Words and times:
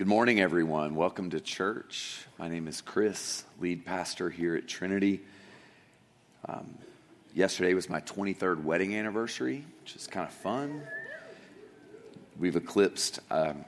Good 0.00 0.08
morning, 0.08 0.40
everyone. 0.40 0.94
Welcome 0.94 1.28
to 1.28 1.40
church. 1.40 2.24
My 2.38 2.48
name 2.48 2.68
is 2.68 2.80
Chris, 2.80 3.44
lead 3.60 3.84
pastor 3.84 4.30
here 4.30 4.56
at 4.56 4.66
Trinity. 4.66 5.20
Um, 6.48 6.78
yesterday 7.34 7.74
was 7.74 7.90
my 7.90 8.00
23rd 8.00 8.62
wedding 8.62 8.96
anniversary, 8.96 9.62
which 9.82 9.96
is 9.96 10.06
kind 10.06 10.26
of 10.26 10.32
fun. 10.32 10.84
We've 12.38 12.56
eclipsed 12.56 13.20
um, 13.30 13.66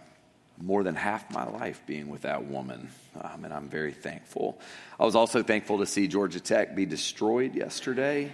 more 0.58 0.82
than 0.82 0.94
half 0.94 1.30
my 1.30 1.46
life 1.46 1.82
being 1.86 2.08
with 2.08 2.22
that 2.22 2.46
woman, 2.46 2.88
um, 3.20 3.44
and 3.44 3.52
I'm 3.52 3.68
very 3.68 3.92
thankful. 3.92 4.58
I 4.98 5.04
was 5.04 5.14
also 5.14 5.42
thankful 5.42 5.80
to 5.80 5.86
see 5.86 6.08
Georgia 6.08 6.40
Tech 6.40 6.74
be 6.74 6.86
destroyed 6.86 7.54
yesterday. 7.54 8.32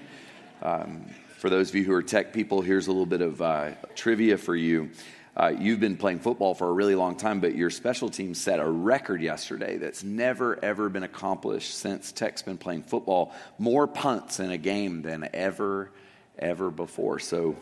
Um, 0.62 1.07
for 1.39 1.51
those 1.51 1.71
of 1.71 1.75
you 1.75 1.83
who 1.83 1.95
are 1.95 2.03
tech 2.05 2.33
people, 2.33 2.62
here's 2.62 2.87
a 2.87 2.93
little 2.93 3.07
bit 3.07 3.23
of 3.23 3.43
uh, 3.43 3.71
trivia 3.96 4.39
for 4.39 4.55
you. 4.55 4.91
Uh, 5.39 5.55
you've 5.57 5.79
been 5.79 5.96
playing 5.96 6.18
football 6.18 6.52
for 6.52 6.68
a 6.68 6.73
really 6.73 6.96
long 6.96 7.14
time, 7.14 7.39
but 7.39 7.54
your 7.54 7.71
special 7.71 8.09
team 8.09 8.34
set 8.34 8.59
a 8.59 8.68
record 8.68 9.22
yesterday 9.22 9.76
that's 9.76 10.03
never, 10.03 10.63
ever 10.64 10.89
been 10.89 11.04
accomplished 11.04 11.75
since 11.75 12.11
Tech's 12.11 12.43
been 12.43 12.58
playing 12.58 12.82
football. 12.82 13.32
More 13.57 13.86
punts 13.86 14.40
in 14.40 14.50
a 14.50 14.58
game 14.58 15.03
than 15.03 15.29
ever, 15.32 15.93
ever 16.40 16.72
before. 16.72 17.21
So, 17.21 17.54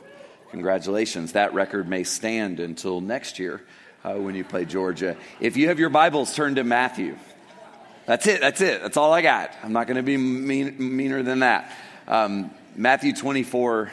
congratulations. 0.51 1.33
That 1.33 1.53
record 1.53 1.87
may 1.87 2.05
stand 2.05 2.61
until 2.61 3.03
next 3.03 3.39
year 3.39 3.61
uh, 4.03 4.15
when 4.15 4.35
you 4.35 4.43
play 4.43 4.65
Georgia. 4.65 5.19
If 5.39 5.59
you 5.59 5.69
have 5.69 5.79
your 5.79 5.91
Bibles, 5.91 6.35
turn 6.35 6.55
to 6.55 6.65
Matthew. 6.65 7.19
That's 8.07 8.27
it. 8.27 8.41
That's 8.41 8.63
it. 8.63 8.81
That's 8.81 8.97
all 8.97 9.13
I 9.13 9.21
got. 9.21 9.53
I'm 9.63 9.75
not 9.75 9.87
going 9.87 9.99
to 9.99 10.03
be 10.03 10.17
mean, 10.17 10.97
meaner 10.97 11.23
than 11.23 11.41
that. 11.41 11.71
Um, 12.09 12.53
Matthew 12.75 13.13
24 13.13 13.93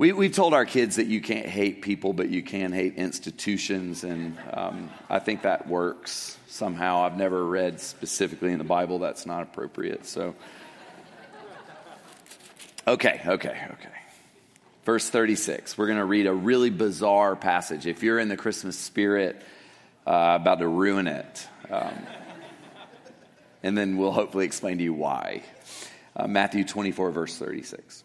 we, 0.00 0.12
we've 0.12 0.34
told 0.34 0.54
our 0.54 0.64
kids 0.64 0.96
that 0.96 1.08
you 1.08 1.20
can't 1.20 1.44
hate 1.44 1.82
people, 1.82 2.14
but 2.14 2.30
you 2.30 2.42
can 2.42 2.72
hate 2.72 2.94
institutions, 2.94 4.02
and 4.02 4.34
um, 4.50 4.88
I 5.10 5.18
think 5.18 5.42
that 5.42 5.68
works 5.68 6.38
somehow. 6.48 7.02
I've 7.02 7.18
never 7.18 7.44
read 7.44 7.80
specifically 7.80 8.50
in 8.50 8.56
the 8.56 8.64
Bible 8.64 8.98
that's 8.98 9.26
not 9.26 9.42
appropriate. 9.42 10.06
So, 10.06 10.34
okay, 12.88 13.20
okay, 13.26 13.66
okay. 13.72 13.90
Verse 14.86 15.10
36. 15.10 15.76
We're 15.76 15.88
going 15.88 15.98
to 15.98 16.06
read 16.06 16.26
a 16.26 16.32
really 16.32 16.70
bizarre 16.70 17.36
passage. 17.36 17.86
If 17.86 18.02
you're 18.02 18.18
in 18.18 18.28
the 18.28 18.38
Christmas 18.38 18.78
spirit, 18.78 19.42
uh, 20.06 20.38
about 20.40 20.60
to 20.60 20.66
ruin 20.68 21.08
it. 21.08 21.46
Um, 21.70 22.06
and 23.62 23.76
then 23.76 23.98
we'll 23.98 24.12
hopefully 24.12 24.46
explain 24.46 24.78
to 24.78 24.82
you 24.82 24.94
why. 24.94 25.42
Uh, 26.16 26.26
Matthew 26.26 26.64
24, 26.64 27.10
verse 27.10 27.36
36. 27.36 28.04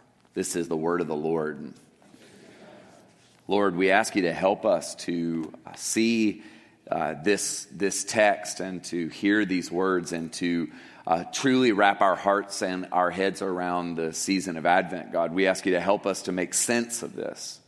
This 0.33 0.55
is 0.55 0.69
the 0.69 0.77
word 0.77 1.01
of 1.01 1.07
the 1.07 1.15
Lord. 1.15 1.73
Lord, 3.49 3.75
we 3.75 3.91
ask 3.91 4.15
you 4.15 4.21
to 4.21 4.33
help 4.33 4.65
us 4.65 4.95
to 4.95 5.51
uh, 5.67 5.73
see 5.75 6.41
uh, 6.89 7.15
this, 7.21 7.67
this 7.69 8.05
text 8.05 8.61
and 8.61 8.81
to 8.85 9.09
hear 9.09 9.43
these 9.43 9.69
words 9.69 10.13
and 10.13 10.31
to 10.33 10.69
uh, 11.05 11.25
truly 11.33 11.73
wrap 11.73 11.99
our 11.99 12.15
hearts 12.15 12.61
and 12.61 12.87
our 12.93 13.11
heads 13.11 13.41
around 13.41 13.95
the 13.95 14.13
season 14.13 14.55
of 14.55 14.65
Advent, 14.65 15.11
God. 15.11 15.33
We 15.33 15.47
ask 15.47 15.65
you 15.65 15.73
to 15.73 15.81
help 15.81 16.05
us 16.05 16.21
to 16.23 16.31
make 16.31 16.53
sense 16.53 17.03
of 17.03 17.13
this. 17.13 17.59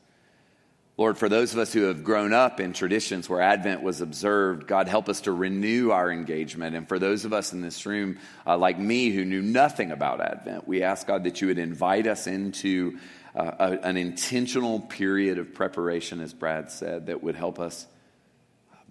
Lord, 0.96 1.18
for 1.18 1.28
those 1.28 1.54
of 1.54 1.60
us 1.60 1.74
who 1.74 1.84
have 1.84 2.04
grown 2.04 2.34
up 2.34 2.60
in 2.60 2.72
traditions 2.72 3.28
where 3.28 3.42
Advent 3.42 3.82
was 3.82 4.00
observed, 4.00 4.68
God, 4.68 4.88
help 4.88 5.10
us 5.10 5.22
to 5.22 5.32
renew 5.32 5.90
our 5.90 6.12
engagement. 6.12 6.76
And 6.76 6.88
for 6.88 7.00
those 7.00 7.26
of 7.26 7.34
us 7.34 7.52
in 7.52 7.62
this 7.62 7.88
room, 7.88 8.20
uh, 8.46 8.58
like 8.58 8.78
me, 8.78 9.10
who 9.10 9.26
knew 9.26 9.42
nothing 9.42 9.90
about 9.90 10.22
Advent, 10.22 10.68
we 10.68 10.84
ask, 10.84 11.08
God, 11.08 11.24
that 11.24 11.42
you 11.42 11.48
would 11.48 11.58
invite 11.58 12.06
us 12.06 12.28
into 12.28 13.00
uh, 13.36 13.52
a, 13.58 13.88
an 13.88 13.98
intentional 13.98 14.82
period 14.82 15.40
of 15.40 15.56
preparation, 15.56 16.20
as 16.20 16.32
Brad 16.32 16.70
said, 16.70 17.08
that 17.08 17.24
would 17.24 17.36
help 17.36 17.60
us 17.60 17.88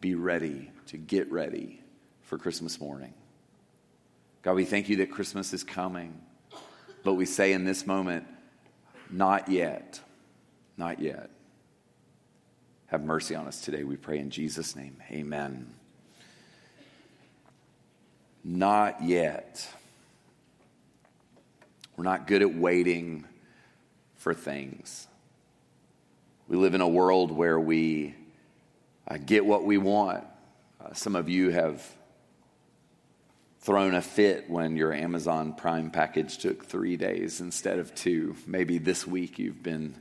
be 0.00 0.16
ready 0.16 0.72
to 0.88 0.96
get 0.96 1.30
ready 1.30 1.80
for 2.22 2.36
Christmas 2.36 2.80
morning. 2.80 3.14
God, 4.42 4.56
we 4.56 4.64
thank 4.64 4.88
you 4.88 4.96
that 4.96 5.12
Christmas 5.12 5.52
is 5.52 5.62
coming, 5.62 6.20
but 7.04 7.14
we 7.14 7.26
say 7.26 7.52
in 7.52 7.64
this 7.64 7.86
moment, 7.86 8.26
not 9.08 9.48
yet, 9.48 10.00
not 10.76 10.98
yet. 10.98 11.30
Have 12.92 13.04
mercy 13.04 13.34
on 13.34 13.47
us 13.47 13.62
today, 13.62 13.84
we 13.84 13.97
pray 13.97 14.19
in 14.19 14.28
Jesus' 14.28 14.76
name. 14.76 14.98
Amen. 15.10 15.72
Not 18.44 19.03
yet. 19.03 19.66
We're 21.97 22.04
not 22.04 22.26
good 22.26 22.42
at 22.42 22.54
waiting 22.54 23.25
for 24.16 24.34
things. 24.34 25.08
We 26.48 26.58
live 26.58 26.75
in 26.75 26.82
a 26.82 26.88
world 26.88 27.32
where 27.32 27.58
we 27.58 28.14
uh, 29.09 29.16
get 29.24 29.47
what 29.47 29.64
we 29.64 29.78
want. 29.78 30.24
Uh, 30.78 30.92
some 30.92 31.16
of 31.16 31.30
you 31.30 31.48
have 31.48 31.82
thrown 33.60 33.94
a 33.94 34.03
fit 34.03 34.50
when 34.50 34.76
your 34.76 34.92
Amazon 34.92 35.54
Prime 35.54 35.91
package 35.91 36.36
took 36.36 36.66
three 36.66 36.98
days 36.98 37.41
instead 37.41 37.78
of 37.78 37.94
two. 37.94 38.36
Maybe 38.47 38.76
this 38.76 39.06
week 39.06 39.38
you've 39.38 39.62
been 39.62 39.94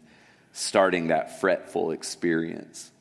starting 0.54 1.08
that 1.08 1.40
fretful 1.40 1.92
experience. 1.92 2.92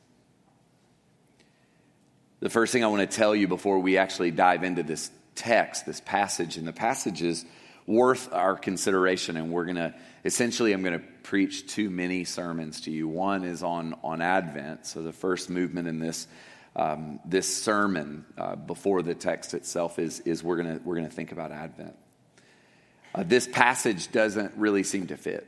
The 2.39 2.49
first 2.49 2.73
thing 2.73 2.83
I 2.83 2.87
want 2.87 3.09
to 3.09 3.17
tell 3.17 3.35
you 3.35 3.47
before 3.47 3.79
we 3.79 3.97
actually 3.97 4.31
dive 4.31 4.63
into 4.63 4.83
this 4.83 5.11
text, 5.35 5.85
this 5.85 6.01
passage, 6.01 6.57
and 6.57 6.67
the 6.67 6.73
passage 6.73 7.21
is 7.21 7.45
worth 7.85 8.33
our 8.33 8.55
consideration. 8.55 9.37
And 9.37 9.51
we're 9.51 9.65
going 9.65 9.75
to 9.75 9.93
essentially, 10.25 10.73
I'm 10.73 10.81
going 10.81 10.99
to 10.99 11.05
preach 11.23 11.67
two 11.67 11.89
mini 11.89 12.23
sermons 12.23 12.81
to 12.81 12.91
you. 12.91 13.07
One 13.07 13.43
is 13.43 13.63
on, 13.63 13.95
on 14.03 14.21
Advent. 14.21 14.85
So 14.87 15.03
the 15.03 15.13
first 15.13 15.49
movement 15.49 15.87
in 15.87 15.99
this. 15.99 16.27
Um, 16.73 17.19
this 17.25 17.53
sermon 17.53 18.25
uh, 18.37 18.55
before 18.55 19.01
the 19.01 19.13
text 19.13 19.53
itself 19.53 19.99
is, 19.99 20.21
is 20.21 20.41
we're 20.41 20.55
going 20.55 20.79
we're 20.85 20.95
gonna 20.95 21.09
think 21.09 21.33
about 21.33 21.51
Advent. 21.51 21.97
Uh, 23.13 23.23
this 23.23 23.45
passage 23.45 24.09
doesn't 24.13 24.53
really 24.55 24.83
seem 24.83 25.07
to 25.07 25.17
fit 25.17 25.45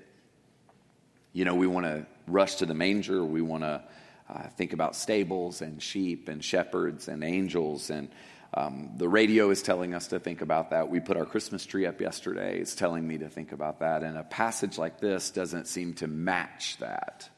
you 1.33 1.45
know, 1.45 1.55
we 1.55 1.67
want 1.67 1.85
to 1.85 2.05
rush 2.27 2.55
to 2.55 2.65
the 2.65 2.75
manger. 2.75 3.25
We 3.25 3.41
want 3.41 3.63
to 3.63 3.83
uh, 4.29 4.47
think 4.49 4.73
about 4.73 4.95
stables 4.95 5.61
and 5.61 5.81
sheep 5.81 6.29
and 6.29 6.43
shepherds 6.43 7.07
and 7.07 7.23
angels. 7.23 7.89
And 7.89 8.09
um, 8.53 8.91
the 8.97 9.09
radio 9.09 9.49
is 9.49 9.63
telling 9.63 9.93
us 9.95 10.07
to 10.07 10.19
think 10.19 10.41
about 10.41 10.69
that. 10.69 10.89
We 10.89 10.99
put 10.99 11.17
our 11.17 11.25
Christmas 11.25 11.65
tree 11.65 11.87
up 11.87 11.99
yesterday. 11.99 12.59
It's 12.59 12.75
telling 12.75 13.05
me 13.07 13.17
to 13.17 13.29
think 13.29 13.51
about 13.51 13.79
that. 13.79 14.03
And 14.03 14.17
a 14.17 14.23
passage 14.23 14.77
like 14.77 14.99
this 14.99 15.31
doesn't 15.31 15.67
seem 15.67 15.95
to 15.95 16.07
match 16.07 16.77
that. 16.77 17.29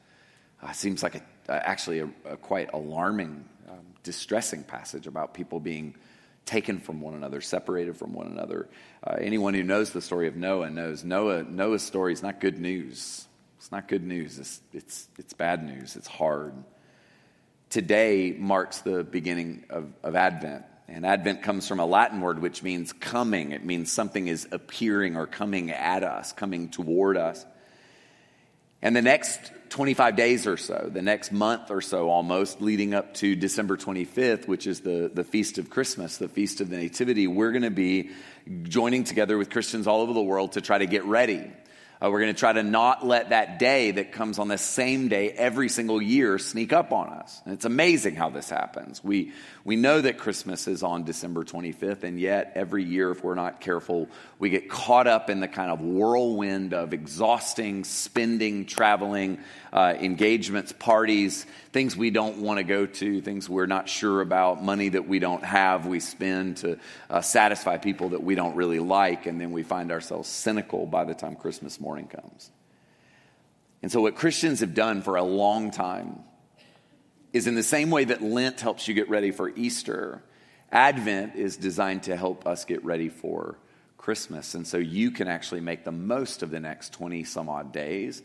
Uh, 0.62 0.72
seems 0.72 1.02
like 1.02 1.16
a, 1.16 1.52
uh, 1.52 1.60
actually 1.64 2.00
a, 2.00 2.08
a, 2.26 2.36
quite 2.36 2.72
alarming, 2.72 3.44
um, 3.68 3.84
distressing 4.02 4.62
passage 4.62 5.06
about 5.06 5.32
people 5.32 5.58
being 5.58 5.94
taken 6.44 6.78
from 6.78 7.00
one 7.00 7.14
another, 7.14 7.40
separated 7.40 7.96
from 7.96 8.12
one 8.12 8.26
another. 8.26 8.68
Uh, 9.02 9.16
anyone 9.18 9.54
who 9.54 9.62
knows 9.62 9.90
the 9.90 10.00
story 10.00 10.28
of 10.28 10.36
Noah 10.36 10.70
knows 10.70 11.02
Noah, 11.02 11.42
Noah's 11.42 11.82
story 11.82 12.12
is 12.12 12.22
not 12.22 12.40
good 12.40 12.58
news. 12.58 13.26
It's 13.66 13.72
not 13.72 13.88
good 13.88 14.04
news, 14.04 14.38
it's, 14.38 14.60
it's, 14.72 15.08
it's 15.18 15.32
bad 15.32 15.64
news, 15.64 15.96
it's 15.96 16.06
hard. 16.06 16.54
Today 17.68 18.32
marks 18.38 18.82
the 18.82 19.02
beginning 19.02 19.64
of, 19.70 19.92
of 20.04 20.14
Advent. 20.14 20.64
And 20.86 21.04
Advent 21.04 21.42
comes 21.42 21.66
from 21.66 21.80
a 21.80 21.84
Latin 21.84 22.20
word 22.20 22.40
which 22.40 22.62
means 22.62 22.92
coming. 22.92 23.50
It 23.50 23.64
means 23.64 23.90
something 23.90 24.28
is 24.28 24.46
appearing 24.52 25.16
or 25.16 25.26
coming 25.26 25.72
at 25.72 26.04
us, 26.04 26.32
coming 26.32 26.68
toward 26.68 27.16
us. 27.16 27.44
And 28.82 28.94
the 28.94 29.02
next 29.02 29.40
25 29.70 30.14
days 30.14 30.46
or 30.46 30.56
so, 30.56 30.88
the 30.88 31.02
next 31.02 31.32
month 31.32 31.72
or 31.72 31.80
so 31.80 32.08
almost, 32.08 32.62
leading 32.62 32.94
up 32.94 33.14
to 33.14 33.34
December 33.34 33.76
25th, 33.76 34.46
which 34.46 34.68
is 34.68 34.82
the, 34.82 35.10
the 35.12 35.24
Feast 35.24 35.58
of 35.58 35.70
Christmas, 35.70 36.18
the 36.18 36.28
Feast 36.28 36.60
of 36.60 36.70
the 36.70 36.76
Nativity, 36.76 37.26
we're 37.26 37.50
going 37.50 37.62
to 37.62 37.70
be 37.70 38.10
joining 38.62 39.02
together 39.02 39.36
with 39.36 39.50
Christians 39.50 39.88
all 39.88 40.02
over 40.02 40.12
the 40.12 40.22
world 40.22 40.52
to 40.52 40.60
try 40.60 40.78
to 40.78 40.86
get 40.86 41.04
ready 41.04 41.50
uh, 42.02 42.10
we're 42.10 42.20
going 42.20 42.34
to 42.34 42.38
try 42.38 42.52
to 42.52 42.62
not 42.62 43.06
let 43.06 43.30
that 43.30 43.58
day 43.58 43.90
that 43.92 44.12
comes 44.12 44.38
on 44.38 44.48
the 44.48 44.58
same 44.58 45.08
day 45.08 45.30
every 45.30 45.68
single 45.68 46.00
year 46.00 46.38
sneak 46.38 46.72
up 46.72 46.92
on 46.92 47.08
us. 47.08 47.40
And 47.44 47.54
it's 47.54 47.64
amazing 47.64 48.16
how 48.16 48.28
this 48.28 48.50
happens. 48.50 49.02
We, 49.02 49.32
we 49.64 49.76
know 49.76 50.00
that 50.00 50.18
Christmas 50.18 50.68
is 50.68 50.82
on 50.82 51.04
December 51.04 51.44
25th, 51.44 52.02
and 52.04 52.20
yet 52.20 52.52
every 52.54 52.84
year, 52.84 53.10
if 53.10 53.24
we're 53.24 53.34
not 53.34 53.60
careful, 53.60 54.08
we 54.38 54.50
get 54.50 54.68
caught 54.68 55.06
up 55.06 55.30
in 55.30 55.40
the 55.40 55.48
kind 55.48 55.70
of 55.70 55.80
whirlwind 55.80 56.74
of 56.74 56.92
exhausting 56.92 57.84
spending, 57.84 58.66
traveling, 58.66 59.38
uh, 59.72 59.94
engagements, 59.98 60.72
parties, 60.72 61.46
things 61.72 61.96
we 61.96 62.10
don't 62.10 62.38
want 62.38 62.58
to 62.58 62.64
go 62.64 62.86
to, 62.86 63.20
things 63.20 63.48
we're 63.48 63.66
not 63.66 63.88
sure 63.88 64.20
about, 64.20 64.62
money 64.62 64.88
that 64.88 65.06
we 65.06 65.18
don't 65.18 65.44
have, 65.44 65.86
we 65.86 66.00
spend 66.00 66.58
to 66.58 66.78
uh, 67.10 67.20
satisfy 67.20 67.76
people 67.76 68.10
that 68.10 68.22
we 68.22 68.34
don't 68.34 68.56
really 68.56 68.80
like, 68.80 69.26
and 69.26 69.40
then 69.40 69.50
we 69.50 69.62
find 69.62 69.92
ourselves 69.92 70.28
cynical 70.28 70.86
by 70.86 71.04
the 71.04 71.14
time 71.14 71.36
Christmas 71.36 71.80
comes. 71.94 72.50
And 73.82 73.92
so, 73.92 74.00
what 74.00 74.16
Christians 74.16 74.60
have 74.60 74.74
done 74.74 75.02
for 75.02 75.16
a 75.16 75.22
long 75.22 75.70
time 75.70 76.20
is 77.32 77.46
in 77.46 77.54
the 77.54 77.62
same 77.62 77.90
way 77.90 78.04
that 78.04 78.22
Lent 78.22 78.60
helps 78.60 78.88
you 78.88 78.94
get 78.94 79.08
ready 79.08 79.30
for 79.30 79.48
Easter, 79.50 80.22
Advent 80.72 81.36
is 81.36 81.56
designed 81.56 82.04
to 82.04 82.16
help 82.16 82.46
us 82.46 82.64
get 82.64 82.84
ready 82.84 83.08
for 83.08 83.58
Christmas. 83.96 84.54
And 84.54 84.66
so, 84.66 84.78
you 84.78 85.10
can 85.10 85.28
actually 85.28 85.60
make 85.60 85.84
the 85.84 85.92
most 85.92 86.42
of 86.42 86.50
the 86.50 86.60
next 86.60 86.92
20 86.94 87.24
some 87.24 87.48
odd 87.48 87.72
days 87.72 88.22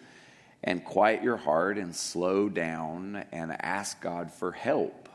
and 0.64 0.84
quiet 0.84 1.24
your 1.24 1.38
heart 1.38 1.78
and 1.78 1.96
slow 1.96 2.50
down 2.50 3.24
and 3.32 3.56
ask 3.62 4.02
God 4.02 4.32
for 4.32 4.52
help. 4.52 5.10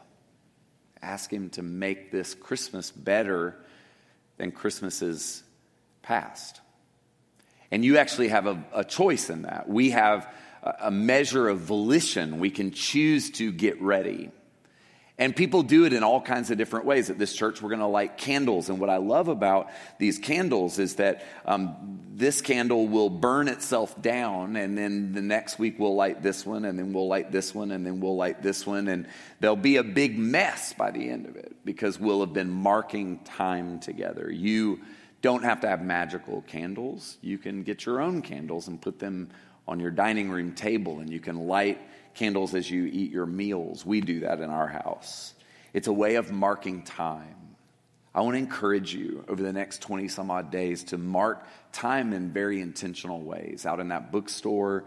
Ask 1.03 1.33
Him 1.33 1.51
to 1.51 1.63
make 1.63 2.11
this 2.11 2.35
Christmas 2.35 2.91
better 2.91 3.57
than 4.37 4.53
Christmases 4.53 5.43
past. 6.03 6.61
And 7.77 7.85
you 7.85 7.99
actually 7.99 8.29
have 8.29 8.47
a, 8.47 8.65
a 8.73 8.85
choice 8.85 9.29
in 9.29 9.43
that. 9.43 9.69
We 9.69 9.91
have 9.91 10.27
a, 10.63 10.91
measure 10.91 11.47
of 11.47 11.59
volition. 11.59 12.39
We 12.39 12.49
can 12.49 12.71
choose 12.71 13.29
to 13.33 13.53
get 13.53 13.83
ready. 13.83 14.31
And 15.19 15.37
people 15.37 15.63
do 15.63 15.85
it 15.85 15.93
in 15.93 16.03
all 16.03 16.23
kinds 16.23 16.51
of 16.51 16.57
different 16.57 16.87
ways. 16.87 17.11
At 17.11 17.19
this 17.19 17.35
church, 17.35 17.61
we're 17.61 17.69
going 17.69 17.81
to 17.81 17.87
light 17.87 18.17
candles. 18.17 18.71
And 18.71 18.81
what 18.81 18.89
I 18.89 18.97
love 18.97 19.29
about 19.29 19.69
these 19.99 20.19
candles 20.19 20.79
is 20.79 20.95
that 20.95 21.23
um, 21.45 22.01
this 22.15 22.41
candle 22.41 22.89
will 22.89 23.11
burn 23.11 23.47
itself 23.47 24.01
down, 24.01 24.57
and 24.57 24.79
then 24.79 25.13
the 25.13 25.21
next 25.21 25.59
week 25.59 25.79
we'll 25.79 25.97
light 25.97 26.23
this 26.23 26.47
one, 26.47 26.65
and 26.65 26.79
then 26.79 26.95
we'll 26.95 27.09
light 27.09 27.31
this 27.31 27.55
one, 27.55 27.73
and 27.73 27.85
then 27.85 28.01
we'll 28.01 28.17
light 28.17 28.43
this 28.43 28.67
one. 28.67 28.89
And 28.89 29.07
there'll 29.41 29.55
be 29.55 29.77
a 29.77 29.85
big 29.85 30.19
mess 30.19 30.73
by 30.73 30.93
the 30.93 31.11
end 31.11 31.27
of 31.27 31.37
it 31.37 31.57
because 31.63 32.01
we'll 32.01 32.21
have 32.21 32.33
been 32.33 32.51
marking 32.51 33.19
time 33.19 33.81
together. 33.81 34.33
You 34.33 34.81
don't 35.23 35.45
have 35.45 35.61
to 35.61 35.69
have 35.69 35.83
magical 35.83 36.43
candles. 36.43 37.17
You 37.21 37.39
can 37.39 37.63
get 37.63 37.87
your 37.87 38.01
own 38.01 38.23
candles 38.23 38.69
and 38.69 38.81
put 38.81 38.99
them 38.99 39.31
on 39.67 39.81
your 39.81 39.91
dining 39.91 40.31
room 40.31 40.53
table, 40.53 41.01
and 41.01 41.11
you 41.11 41.21
can 41.21 41.47
light 41.47 41.81
candles 42.15 42.55
as 42.55 42.71
you 42.71 42.85
eat 42.85 43.11
your 43.11 43.27
meals. 43.27 43.85
We 43.85 44.01
do 44.01 44.21
that 44.21 44.41
in 44.41 44.51
our 44.51 44.69
house. 44.69 45.35
It's 45.73 45.89
a 45.89 45.93
way 45.93 46.15
of 46.15 46.31
marking 46.31 46.83
time. 46.83 47.57
I 48.15 48.23
want 48.23 48.35
to 48.35 48.39
encourage 48.39 48.95
you 48.95 49.25
over 49.29 49.43
the 49.43 49.53
next 49.53 49.83
20 49.83 50.09
some 50.09 50.31
odd 50.31 50.51
days 50.51 50.85
to 50.85 50.99
mark 50.99 51.47
time 51.73 52.15
in 52.15 52.33
very 52.33 52.61
intentional 52.61 53.21
ways. 53.21 53.67
Out 53.67 53.79
in 53.79 53.89
that 53.89 54.11
bookstore 54.11 54.85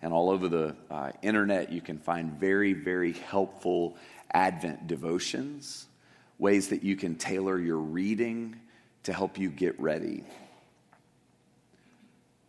and 0.00 0.12
all 0.12 0.30
over 0.30 0.48
the 0.48 0.74
uh, 0.90 1.12
internet, 1.22 1.70
you 1.70 1.80
can 1.80 1.98
find 1.98 2.32
very, 2.40 2.72
very 2.72 3.12
helpful 3.12 3.96
Advent 4.34 4.88
devotions, 4.88 5.86
ways 6.38 6.70
that 6.70 6.82
you 6.82 6.96
can 6.96 7.14
tailor 7.14 7.58
your 7.58 7.78
reading 7.78 8.58
to 9.04 9.12
help 9.12 9.38
you 9.38 9.50
get 9.50 9.78
ready. 9.80 10.24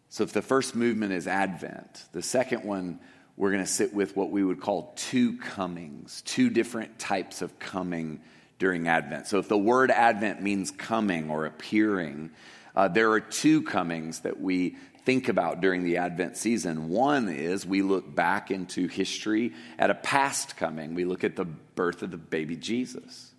So, 0.09 0.23
if 0.23 0.31
the 0.31 0.41
first 0.41 0.75
movement 0.75 1.13
is 1.13 1.27
Advent, 1.27 2.05
the 2.11 2.21
second 2.21 2.63
one 2.63 2.99
we're 3.35 3.49
going 3.51 3.63
to 3.63 3.69
sit 3.69 3.93
with 3.95 4.15
what 4.15 4.29
we 4.29 4.43
would 4.43 4.61
call 4.61 4.93
two 4.95 5.37
comings, 5.37 6.21
two 6.21 6.51
different 6.51 6.99
types 6.99 7.41
of 7.41 7.57
coming 7.57 8.21
during 8.59 8.87
Advent. 8.87 9.25
So, 9.25 9.39
if 9.39 9.47
the 9.47 9.57
word 9.57 9.89
Advent 9.89 10.41
means 10.41 10.69
coming 10.69 11.31
or 11.31 11.45
appearing, 11.45 12.29
uh, 12.75 12.89
there 12.89 13.11
are 13.11 13.19
two 13.19 13.63
comings 13.63 14.19
that 14.19 14.39
we 14.39 14.77
think 15.03 15.29
about 15.29 15.61
during 15.61 15.83
the 15.83 15.97
Advent 15.97 16.37
season. 16.37 16.89
One 16.89 17.27
is 17.27 17.65
we 17.65 17.81
look 17.81 18.13
back 18.13 18.51
into 18.51 18.87
history 18.87 19.53
at 19.79 19.89
a 19.89 19.95
past 19.95 20.55
coming, 20.55 20.93
we 20.93 21.05
look 21.05 21.23
at 21.23 21.35
the 21.35 21.45
birth 21.45 22.03
of 22.03 22.11
the 22.11 22.17
baby 22.17 22.55
Jesus 22.55 23.32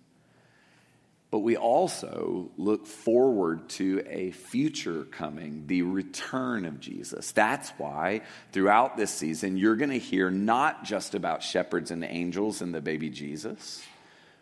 but 1.35 1.41
we 1.41 1.57
also 1.57 2.49
look 2.55 2.87
forward 2.87 3.67
to 3.67 4.01
a 4.07 4.31
future 4.31 5.03
coming, 5.03 5.67
the 5.67 5.81
return 5.81 6.63
of 6.63 6.79
Jesus. 6.79 7.33
That's 7.33 7.71
why 7.71 8.21
throughout 8.53 8.95
this 8.95 9.11
season, 9.11 9.57
you're 9.57 9.75
going 9.75 9.89
to 9.89 9.99
hear 9.99 10.31
not 10.31 10.85
just 10.85 11.13
about 11.13 11.43
shepherds 11.43 11.91
and 11.91 12.05
angels 12.05 12.61
and 12.61 12.73
the 12.73 12.79
baby 12.79 13.09
Jesus, 13.09 13.83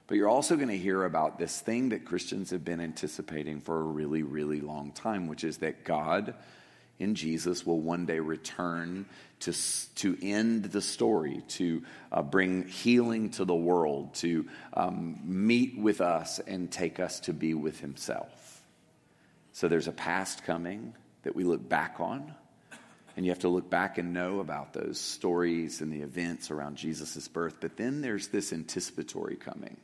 but 0.06 0.18
you're 0.18 0.30
also 0.30 0.56
going 0.56 0.68
to 0.68 0.78
hear 0.78 1.04
about 1.04 1.40
this 1.40 1.60
thing 1.60 1.90
that 1.90 2.06
Christians 2.06 2.52
have 2.52 2.64
been 2.64 2.80
anticipating 2.80 3.60
for 3.60 3.80
a 3.80 3.84
really, 3.86 4.22
really 4.22 4.62
long 4.62 4.92
time, 4.92 5.26
which 5.26 5.44
is 5.44 5.58
that 5.58 5.86
God 5.86 6.36
in 7.00 7.16
Jesus 7.16 7.66
will 7.66 7.80
one 7.80 8.06
day 8.06 8.20
return 8.20 9.06
to, 9.42 9.54
to 9.96 10.18
end 10.22 10.66
the 10.66 10.82
story, 10.82 11.44
to 11.50 11.84
uh, 12.12 12.22
bring 12.22 12.68
healing 12.68 13.30
to 13.32 13.46
the 13.46 13.56
world, 13.56 14.14
to 14.16 14.48
um, 14.74 15.20
meet 15.24 15.78
with 15.78 16.02
us 16.02 16.40
and 16.40 16.72
take 16.72 17.00
us 17.00 17.20
to 17.22 17.34
be 17.34 17.54
with 17.54 17.80
Himself. 17.80 18.62
So 19.52 19.68
there's 19.68 19.88
a 19.88 19.94
past 19.94 20.46
coming 20.46 20.94
that 21.24 21.36
we 21.36 21.44
look 21.44 21.68
back 21.68 21.96
on. 22.00 22.34
And 23.16 23.26
you 23.26 23.32
have 23.32 23.40
to 23.40 23.50
look 23.50 23.70
back 23.70 24.00
and 24.00 24.12
know 24.12 24.40
about 24.40 24.74
those 24.74 25.00
stories 25.00 25.82
and 25.82 25.94
the 25.94 26.02
events 26.02 26.50
around 26.50 26.78
Jesus' 26.78 27.28
birth. 27.28 27.58
But 27.62 27.78
then 27.78 28.02
there's 28.02 28.30
this 28.30 28.52
anticipatory 28.52 29.36
coming 29.36 29.78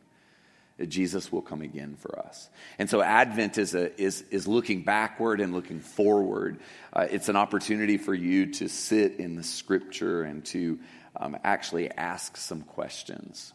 Jesus 0.87 1.31
will 1.31 1.41
come 1.41 1.61
again 1.61 1.97
for 1.99 2.19
us. 2.19 2.49
And 2.77 2.89
so 2.89 3.01
Advent 3.01 3.57
is, 3.57 3.75
a, 3.75 3.99
is, 4.01 4.21
is 4.31 4.47
looking 4.47 4.83
backward 4.83 5.41
and 5.41 5.53
looking 5.53 5.79
forward. 5.79 6.59
Uh, 6.93 7.07
it's 7.09 7.27
an 7.27 7.35
opportunity 7.35 7.97
for 7.97 8.13
you 8.13 8.53
to 8.53 8.69
sit 8.69 9.17
in 9.17 9.35
the 9.35 9.43
scripture 9.43 10.23
and 10.23 10.45
to 10.45 10.79
um, 11.15 11.37
actually 11.43 11.91
ask 11.91 12.37
some 12.37 12.61
questions. 12.61 13.53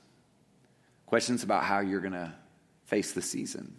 Questions 1.06 1.42
about 1.42 1.64
how 1.64 1.80
you're 1.80 2.00
going 2.00 2.12
to 2.12 2.32
face 2.86 3.12
the 3.12 3.22
season. 3.22 3.76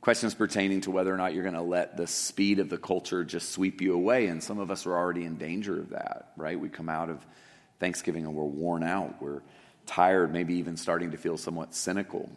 Questions 0.00 0.34
pertaining 0.34 0.82
to 0.82 0.90
whether 0.90 1.12
or 1.12 1.16
not 1.16 1.34
you're 1.34 1.42
going 1.42 1.54
to 1.54 1.62
let 1.62 1.96
the 1.96 2.06
speed 2.06 2.60
of 2.60 2.68
the 2.68 2.78
culture 2.78 3.24
just 3.24 3.50
sweep 3.50 3.80
you 3.80 3.92
away. 3.92 4.28
And 4.28 4.42
some 4.42 4.58
of 4.58 4.70
us 4.70 4.86
are 4.86 4.94
already 4.94 5.24
in 5.24 5.36
danger 5.36 5.78
of 5.80 5.90
that, 5.90 6.32
right? 6.36 6.58
We 6.58 6.68
come 6.68 6.88
out 6.88 7.10
of 7.10 7.26
Thanksgiving 7.80 8.24
and 8.24 8.34
we're 8.34 8.44
worn 8.44 8.82
out. 8.82 9.20
We're 9.20 9.42
tired, 9.86 10.32
maybe 10.32 10.54
even 10.54 10.76
starting 10.76 11.12
to 11.12 11.16
feel 11.16 11.36
somewhat 11.36 11.74
cynical. 11.74 12.30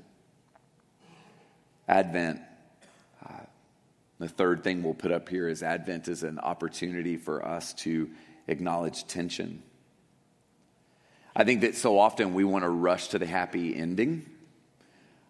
Advent, 1.87 2.39
uh, 3.27 3.33
the 4.19 4.27
third 4.27 4.63
thing 4.63 4.83
we'll 4.83 4.93
put 4.93 5.11
up 5.11 5.27
here 5.27 5.49
is 5.49 5.63
Advent 5.63 6.07
is 6.07 6.23
an 6.23 6.39
opportunity 6.39 7.17
for 7.17 7.45
us 7.45 7.73
to 7.73 8.09
acknowledge 8.47 9.07
tension. 9.07 9.63
I 11.35 11.43
think 11.43 11.61
that 11.61 11.75
so 11.75 11.97
often 11.97 12.33
we 12.33 12.43
want 12.43 12.63
to 12.63 12.69
rush 12.69 13.09
to 13.09 13.19
the 13.19 13.25
happy 13.25 13.75
ending. 13.75 14.25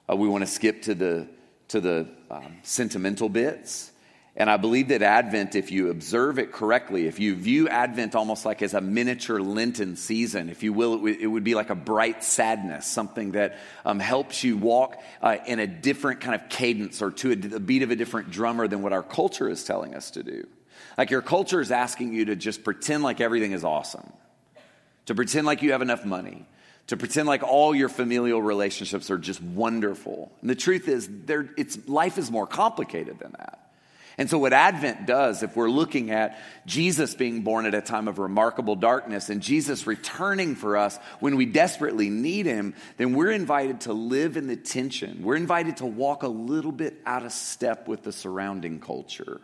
Uh, 0.09 0.15
we 0.15 0.27
want 0.27 0.41
to 0.41 0.47
skip 0.47 0.81
to 0.83 0.95
the 0.95 1.27
to 1.69 1.79
the 1.79 2.07
um, 2.31 2.57
sentimental 2.63 3.29
bits. 3.29 3.91
And 4.39 4.49
I 4.49 4.55
believe 4.55 4.87
that 4.87 5.01
Advent, 5.01 5.55
if 5.55 5.69
you 5.69 5.89
observe 5.89 6.39
it 6.39 6.53
correctly, 6.53 7.07
if 7.07 7.19
you 7.19 7.35
view 7.35 7.67
Advent 7.67 8.15
almost 8.15 8.45
like 8.45 8.61
as 8.61 8.73
a 8.73 8.79
miniature 8.79 9.41
Lenten 9.41 9.97
season, 9.97 10.47
if 10.47 10.63
you 10.63 10.71
will, 10.71 10.93
it, 10.93 10.97
w- 10.97 11.17
it 11.19 11.27
would 11.27 11.43
be 11.43 11.55
like 11.55 11.69
a 11.69 11.75
bright 11.75 12.23
sadness, 12.23 12.87
something 12.87 13.33
that 13.33 13.57
um, 13.83 13.99
helps 13.99 14.41
you 14.41 14.55
walk 14.55 15.03
uh, 15.21 15.35
in 15.45 15.59
a 15.59 15.67
different 15.67 16.21
kind 16.21 16.35
of 16.35 16.47
cadence 16.47 17.01
or 17.01 17.11
to 17.11 17.33
a, 17.33 17.35
the 17.35 17.59
beat 17.59 17.83
of 17.83 17.91
a 17.91 17.97
different 17.97 18.31
drummer 18.31 18.65
than 18.65 18.81
what 18.81 18.93
our 18.93 19.03
culture 19.03 19.49
is 19.49 19.65
telling 19.65 19.93
us 19.93 20.11
to 20.11 20.23
do. 20.23 20.47
Like 20.97 21.09
your 21.09 21.21
culture 21.21 21.59
is 21.59 21.69
asking 21.69 22.13
you 22.13 22.25
to 22.25 22.37
just 22.37 22.63
pretend 22.63 23.03
like 23.03 23.19
everything 23.19 23.51
is 23.51 23.65
awesome, 23.65 24.09
to 25.07 25.15
pretend 25.15 25.47
like 25.47 25.63
you 25.63 25.73
have 25.73 25.81
enough 25.81 26.05
money, 26.05 26.45
to 26.87 26.95
pretend 26.95 27.27
like 27.27 27.43
all 27.43 27.75
your 27.75 27.89
familial 27.89 28.41
relationships 28.41 29.11
are 29.11 29.17
just 29.17 29.41
wonderful. 29.43 30.31
And 30.39 30.49
the 30.49 30.55
truth 30.55 30.87
is, 30.87 31.09
it's, 31.27 31.89
life 31.89 32.17
is 32.17 32.31
more 32.31 32.47
complicated 32.47 33.19
than 33.19 33.33
that. 33.37 33.65
And 34.19 34.29
so, 34.29 34.37
what 34.37 34.51
Advent 34.51 35.05
does, 35.05 35.43
if 35.43 35.55
we're 35.55 35.69
looking 35.69 36.11
at 36.11 36.37
Jesus 36.65 37.15
being 37.15 37.41
born 37.41 37.65
at 37.65 37.73
a 37.73 37.79
time 37.79 38.09
of 38.09 38.19
remarkable 38.19 38.75
darkness 38.75 39.29
and 39.29 39.41
Jesus 39.41 39.87
returning 39.87 40.55
for 40.55 40.75
us 40.75 40.99
when 41.21 41.37
we 41.37 41.45
desperately 41.45 42.09
need 42.09 42.45
him, 42.45 42.75
then 42.97 43.13
we're 43.13 43.31
invited 43.31 43.79
to 43.81 43.93
live 43.93 44.35
in 44.35 44.47
the 44.47 44.57
tension. 44.57 45.23
We're 45.23 45.37
invited 45.37 45.77
to 45.77 45.85
walk 45.85 46.23
a 46.23 46.27
little 46.27 46.73
bit 46.73 46.97
out 47.05 47.25
of 47.25 47.31
step 47.31 47.87
with 47.87 48.03
the 48.03 48.11
surrounding 48.11 48.81
culture. 48.81 49.39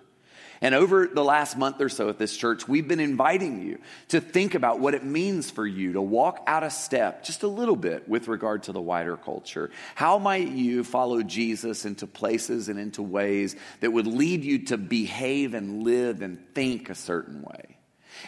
And 0.62 0.74
over 0.74 1.08
the 1.08 1.24
last 1.24 1.58
month 1.58 1.82
or 1.82 1.90
so 1.90 2.10
at 2.10 2.18
this 2.18 2.36
church, 2.36 2.68
we've 2.68 2.88
been 2.88 3.00
inviting 3.00 3.62
you 3.62 3.80
to 4.10 4.22
think 4.22 4.56
about 4.56 4.80
what 4.80 4.94
it 4.94 5.04
means 5.04 5.52
for 5.52 5.66
you 5.66 5.94
to 5.94 6.02
walk 6.02 6.44
out 6.48 6.64
a 6.64 6.70
step 6.70 7.24
just 7.24 7.44
a 7.44 7.48
little 7.48 7.76
bit 7.76 8.08
with 8.08 8.28
regard 8.28 8.64
to 8.64 8.72
the 8.72 8.82
wider 8.82 9.18
culture. 9.18 9.72
How 9.96 10.18
might 10.18 10.50
you 10.50 10.84
follow 10.84 11.22
Jesus 11.22 11.86
into 11.86 12.08
places 12.08 12.70
and 12.70 12.80
into 12.80 13.02
ways 13.02 13.56
that 13.82 13.92
would 13.92 14.08
lead 14.08 14.44
you 14.44 14.66
to 14.66 14.78
behave 14.78 15.54
and 15.54 15.84
live 15.84 16.22
and 16.22 16.40
think 16.54 16.90
a 16.90 16.96
certain 16.96 17.42
way? 17.42 17.78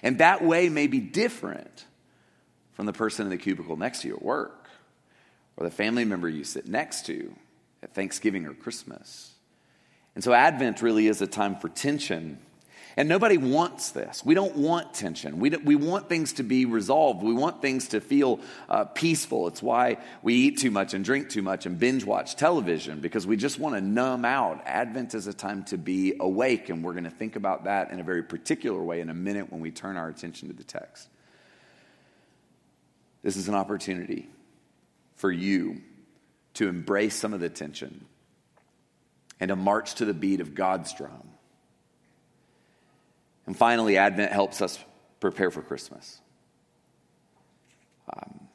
And 0.03 0.19
that 0.19 0.43
way 0.43 0.69
may 0.69 0.87
be 0.87 0.99
different 0.99 1.85
from 2.73 2.85
the 2.85 2.93
person 2.93 3.25
in 3.25 3.29
the 3.29 3.37
cubicle 3.37 3.77
next 3.77 4.01
to 4.01 4.09
you 4.09 4.15
at 4.15 4.21
work 4.21 4.69
or 5.55 5.65
the 5.65 5.71
family 5.71 6.05
member 6.05 6.29
you 6.29 6.43
sit 6.43 6.67
next 6.67 7.05
to 7.07 7.33
at 7.81 7.93
Thanksgiving 7.93 8.45
or 8.45 8.53
Christmas. 8.53 9.33
And 10.17 10.23
so 10.23 10.33
Advent 10.33 10.81
really 10.81 11.05
is 11.05 11.21
a 11.21 11.27
time 11.27 11.57
for 11.57 11.69
tension. 11.69 12.39
And 12.95 13.07
nobody 13.07 13.37
wants 13.37 13.91
this. 13.91 14.25
We 14.25 14.33
don't 14.33 14.55
want 14.55 14.95
tension. 14.95 15.37
We, 15.37 15.51
we 15.51 15.75
want 15.75 16.09
things 16.09 16.33
to 16.33 16.43
be 16.43 16.65
resolved. 16.65 17.21
We 17.21 17.35
want 17.35 17.61
things 17.61 17.89
to 17.89 18.01
feel 18.01 18.39
uh, 18.67 18.85
peaceful. 18.85 19.47
It's 19.47 19.61
why 19.61 19.97
we 20.23 20.33
eat 20.33 20.57
too 20.57 20.71
much 20.71 20.95
and 20.95 21.05
drink 21.05 21.29
too 21.29 21.43
much 21.43 21.67
and 21.67 21.77
binge 21.77 22.03
watch 22.03 22.35
television 22.35 22.99
because 22.99 23.27
we 23.27 23.37
just 23.37 23.59
want 23.59 23.75
to 23.75 23.81
numb 23.81 24.25
out. 24.25 24.63
Advent 24.65 25.13
is 25.13 25.27
a 25.27 25.33
time 25.35 25.63
to 25.65 25.77
be 25.77 26.15
awake, 26.19 26.69
and 26.69 26.83
we're 26.83 26.93
going 26.93 27.03
to 27.03 27.11
think 27.11 27.35
about 27.35 27.65
that 27.65 27.91
in 27.91 27.99
a 27.99 28.03
very 28.03 28.23
particular 28.23 28.81
way 28.81 29.01
in 29.01 29.11
a 29.11 29.13
minute 29.13 29.51
when 29.51 29.61
we 29.61 29.69
turn 29.69 29.97
our 29.97 30.09
attention 30.09 30.47
to 30.47 30.55
the 30.55 30.63
text. 30.63 31.07
This 33.21 33.37
is 33.37 33.49
an 33.49 33.53
opportunity 33.53 34.27
for 35.17 35.31
you 35.31 35.83
to 36.55 36.67
embrace 36.67 37.13
some 37.13 37.35
of 37.35 37.39
the 37.39 37.49
tension 37.49 38.07
and 39.39 39.51
a 39.51 39.55
march 39.55 39.95
to 39.95 40.05
the 40.05 40.13
beat 40.13 40.41
of 40.41 40.55
God's 40.55 40.93
drum. 40.93 41.29
And 43.45 43.55
finally, 43.55 43.97
Advent 43.97 44.31
helps 44.31 44.61
us 44.61 44.77
prepare 45.19 45.51
for 45.51 45.61
Christmas. 45.61 46.19
Um, 48.11 48.47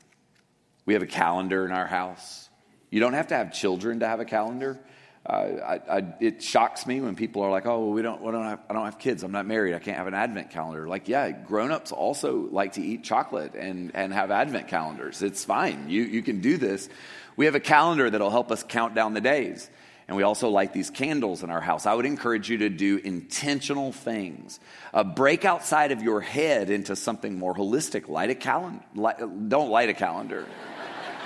we 0.85 0.95
have 0.95 1.03
a 1.03 1.07
calendar 1.07 1.65
in 1.65 1.73
our 1.73 1.87
house. 1.87 2.49
You 2.91 3.01
don't 3.01 3.15
have 3.15 3.29
to 3.29 3.37
have 3.37 3.53
children 3.53 4.01
to 4.01 4.09
have 4.09 4.21
a 4.21 4.25
calendar. 4.25 4.79
Uh, 5.25 5.31
I, 5.31 5.99
I, 5.99 6.15
it 6.21 6.43
shocks 6.43 6.85
me 6.85 7.01
when 7.01 7.15
people 7.15 7.43
are 7.43 7.51
like, 7.51 7.65
"Oh, 7.65 7.79
well, 7.79 7.91
we 7.91 8.03
don't, 8.03 8.21
we 8.21 8.33
don't 8.33 8.45
have, 8.45 8.61
I 8.69 8.75
don't 8.75 8.85
have 8.85 8.99
kids. 8.99 9.23
I'm 9.23 9.31
not 9.31 9.47
married. 9.47 9.73
I 9.73 9.79
can't 9.79 9.97
have 9.97 10.09
an 10.09 10.15
Advent 10.15 10.51
calendar." 10.51 10.89
Like, 10.89 11.09
yeah, 11.09 11.31
grown-ups 11.31 11.93
also 11.93 12.49
like 12.51 12.73
to 12.73 12.83
eat 12.83 13.05
chocolate 13.05 13.55
and 13.55 13.93
and 13.95 14.13
have 14.13 14.33
Advent 14.33 14.67
calendars. 14.67 15.23
It's 15.23 15.45
fine. 15.45 15.89
You 15.89 16.03
you 16.03 16.23
can 16.23 16.41
do 16.41 16.57
this. 16.57 16.89
We 17.37 17.47
have 17.47 17.55
a 17.55 17.61
calendar 17.61 18.11
that'll 18.11 18.31
help 18.31 18.51
us 18.51 18.65
count 18.65 18.97
down 18.97 19.15
the 19.15 19.21
days. 19.21 19.71
And 20.13 20.19
we 20.19 20.25
also 20.25 20.51
light 20.51 20.75
these 20.75 20.91
candles 20.91 21.43
in 21.43 21.49
our 21.49 21.63
house. 21.63 21.87
I 21.87 21.95
would 21.95 22.05
encourage 22.05 22.51
you 22.51 22.59
to 22.59 22.69
do 22.69 22.99
intentional 22.99 23.93
things. 23.93 24.61
Uh, 24.93 25.05
break 25.05 25.47
outside 25.47 25.91
of 25.91 26.03
your 26.03 26.21
head 26.21 26.69
into 26.69 26.95
something 26.97 27.39
more 27.39 27.55
holistic. 27.55 28.11
Light 28.11 28.29
a 28.29 28.35
calendar. 28.35 28.85
Light, 28.95 29.49
don't 29.49 29.71
light 29.71 29.89
a 29.89 29.95
calendar. 29.95 30.47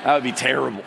that 0.04 0.14
would 0.14 0.22
be 0.22 0.30
terrible. 0.30 0.84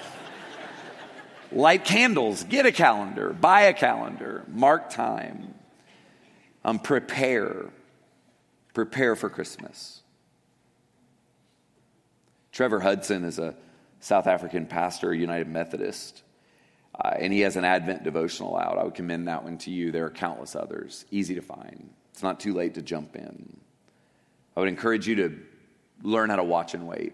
Light 1.51 1.83
candles. 1.83 2.45
Get 2.45 2.65
a 2.65 2.71
calendar. 2.71 3.33
Buy 3.33 3.63
a 3.63 3.73
calendar. 3.73 4.45
Mark 4.47 4.91
time. 4.91 5.53
Um, 6.63 6.79
prepare. 6.79 7.65
Prepare 8.73 9.17
for 9.17 9.29
Christmas. 9.29 10.03
Trevor 12.53 12.79
Hudson 12.79 13.25
is 13.25 13.39
a 13.39 13.55
South 13.99 14.25
African 14.25 14.67
pastor, 14.67 15.13
United 15.13 15.49
Methodist. 15.49 16.23
Uh, 17.01 17.13
and 17.17 17.31
he 17.31 17.41
has 17.41 17.55
an 17.55 17.63
Advent 17.63 18.03
devotional 18.03 18.57
out. 18.57 18.77
I 18.77 18.83
would 18.83 18.95
commend 18.95 19.27
that 19.27 19.43
one 19.43 19.57
to 19.59 19.71
you. 19.71 19.91
There 19.91 20.05
are 20.05 20.09
countless 20.11 20.55
others, 20.55 21.05
easy 21.11 21.35
to 21.35 21.41
find. 21.41 21.89
It's 22.11 22.23
not 22.23 22.39
too 22.39 22.53
late 22.53 22.73
to 22.73 22.81
jump 22.81 23.15
in. 23.15 23.57
I 24.57 24.59
would 24.59 24.69
encourage 24.69 25.07
you 25.07 25.15
to 25.15 25.39
learn 26.03 26.29
how 26.29 26.35
to 26.35 26.43
watch 26.43 26.73
and 26.73 26.87
wait. 26.87 27.13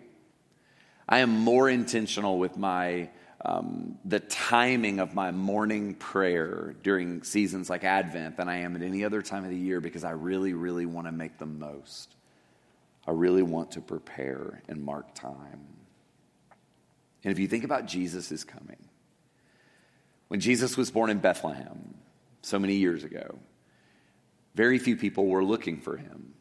I 1.08 1.20
am 1.20 1.30
more 1.30 1.70
intentional 1.70 2.40
with 2.40 2.58
my 2.58 3.10
um, 3.46 4.00
the 4.06 4.22
timing 4.22 5.00
of 5.00 5.14
my 5.14 5.30
morning 5.30 5.94
prayer 5.94 6.74
during 6.82 7.22
seasons 7.22 7.70
like 7.70 7.84
Advent 7.84 8.38
than 8.38 8.50
I 8.50 8.58
am 8.58 8.76
at 8.76 8.82
any 8.82 9.04
other 9.04 9.22
time 9.22 9.44
of 9.44 9.52
the 9.52 9.58
year 9.58 9.80
because 9.80 10.04
I 10.04 10.12
really, 10.12 10.54
really 10.54 10.88
want 10.88 11.06
to 11.08 11.12
make 11.12 11.38
the 11.38 11.46
most. 11.46 12.16
I 13.06 13.12
really 13.12 13.44
want 13.44 13.72
to 13.74 13.82
prepare 13.82 14.64
and 14.68 14.84
mark 14.84 15.14
time. 15.14 15.68
And 17.24 17.32
if 17.32 17.38
you 17.38 17.48
think 17.48 17.64
about 17.64 17.86
Jesus 17.86 18.32
is 18.32 18.44
coming, 18.44 18.84
when 20.28 20.40
Jesus 20.40 20.76
was 20.78 20.92
born 20.92 21.10
in 21.10 21.20
Bethlehem 21.20 21.96
so 22.42 22.60
many 22.60 22.76
years 22.76 23.04
ago, 23.04 23.38
very 24.56 24.80
few 24.80 24.96
people 24.96 25.28
were 25.28 25.44
looking 25.44 25.80
for 25.80 25.98
him. 25.98 26.34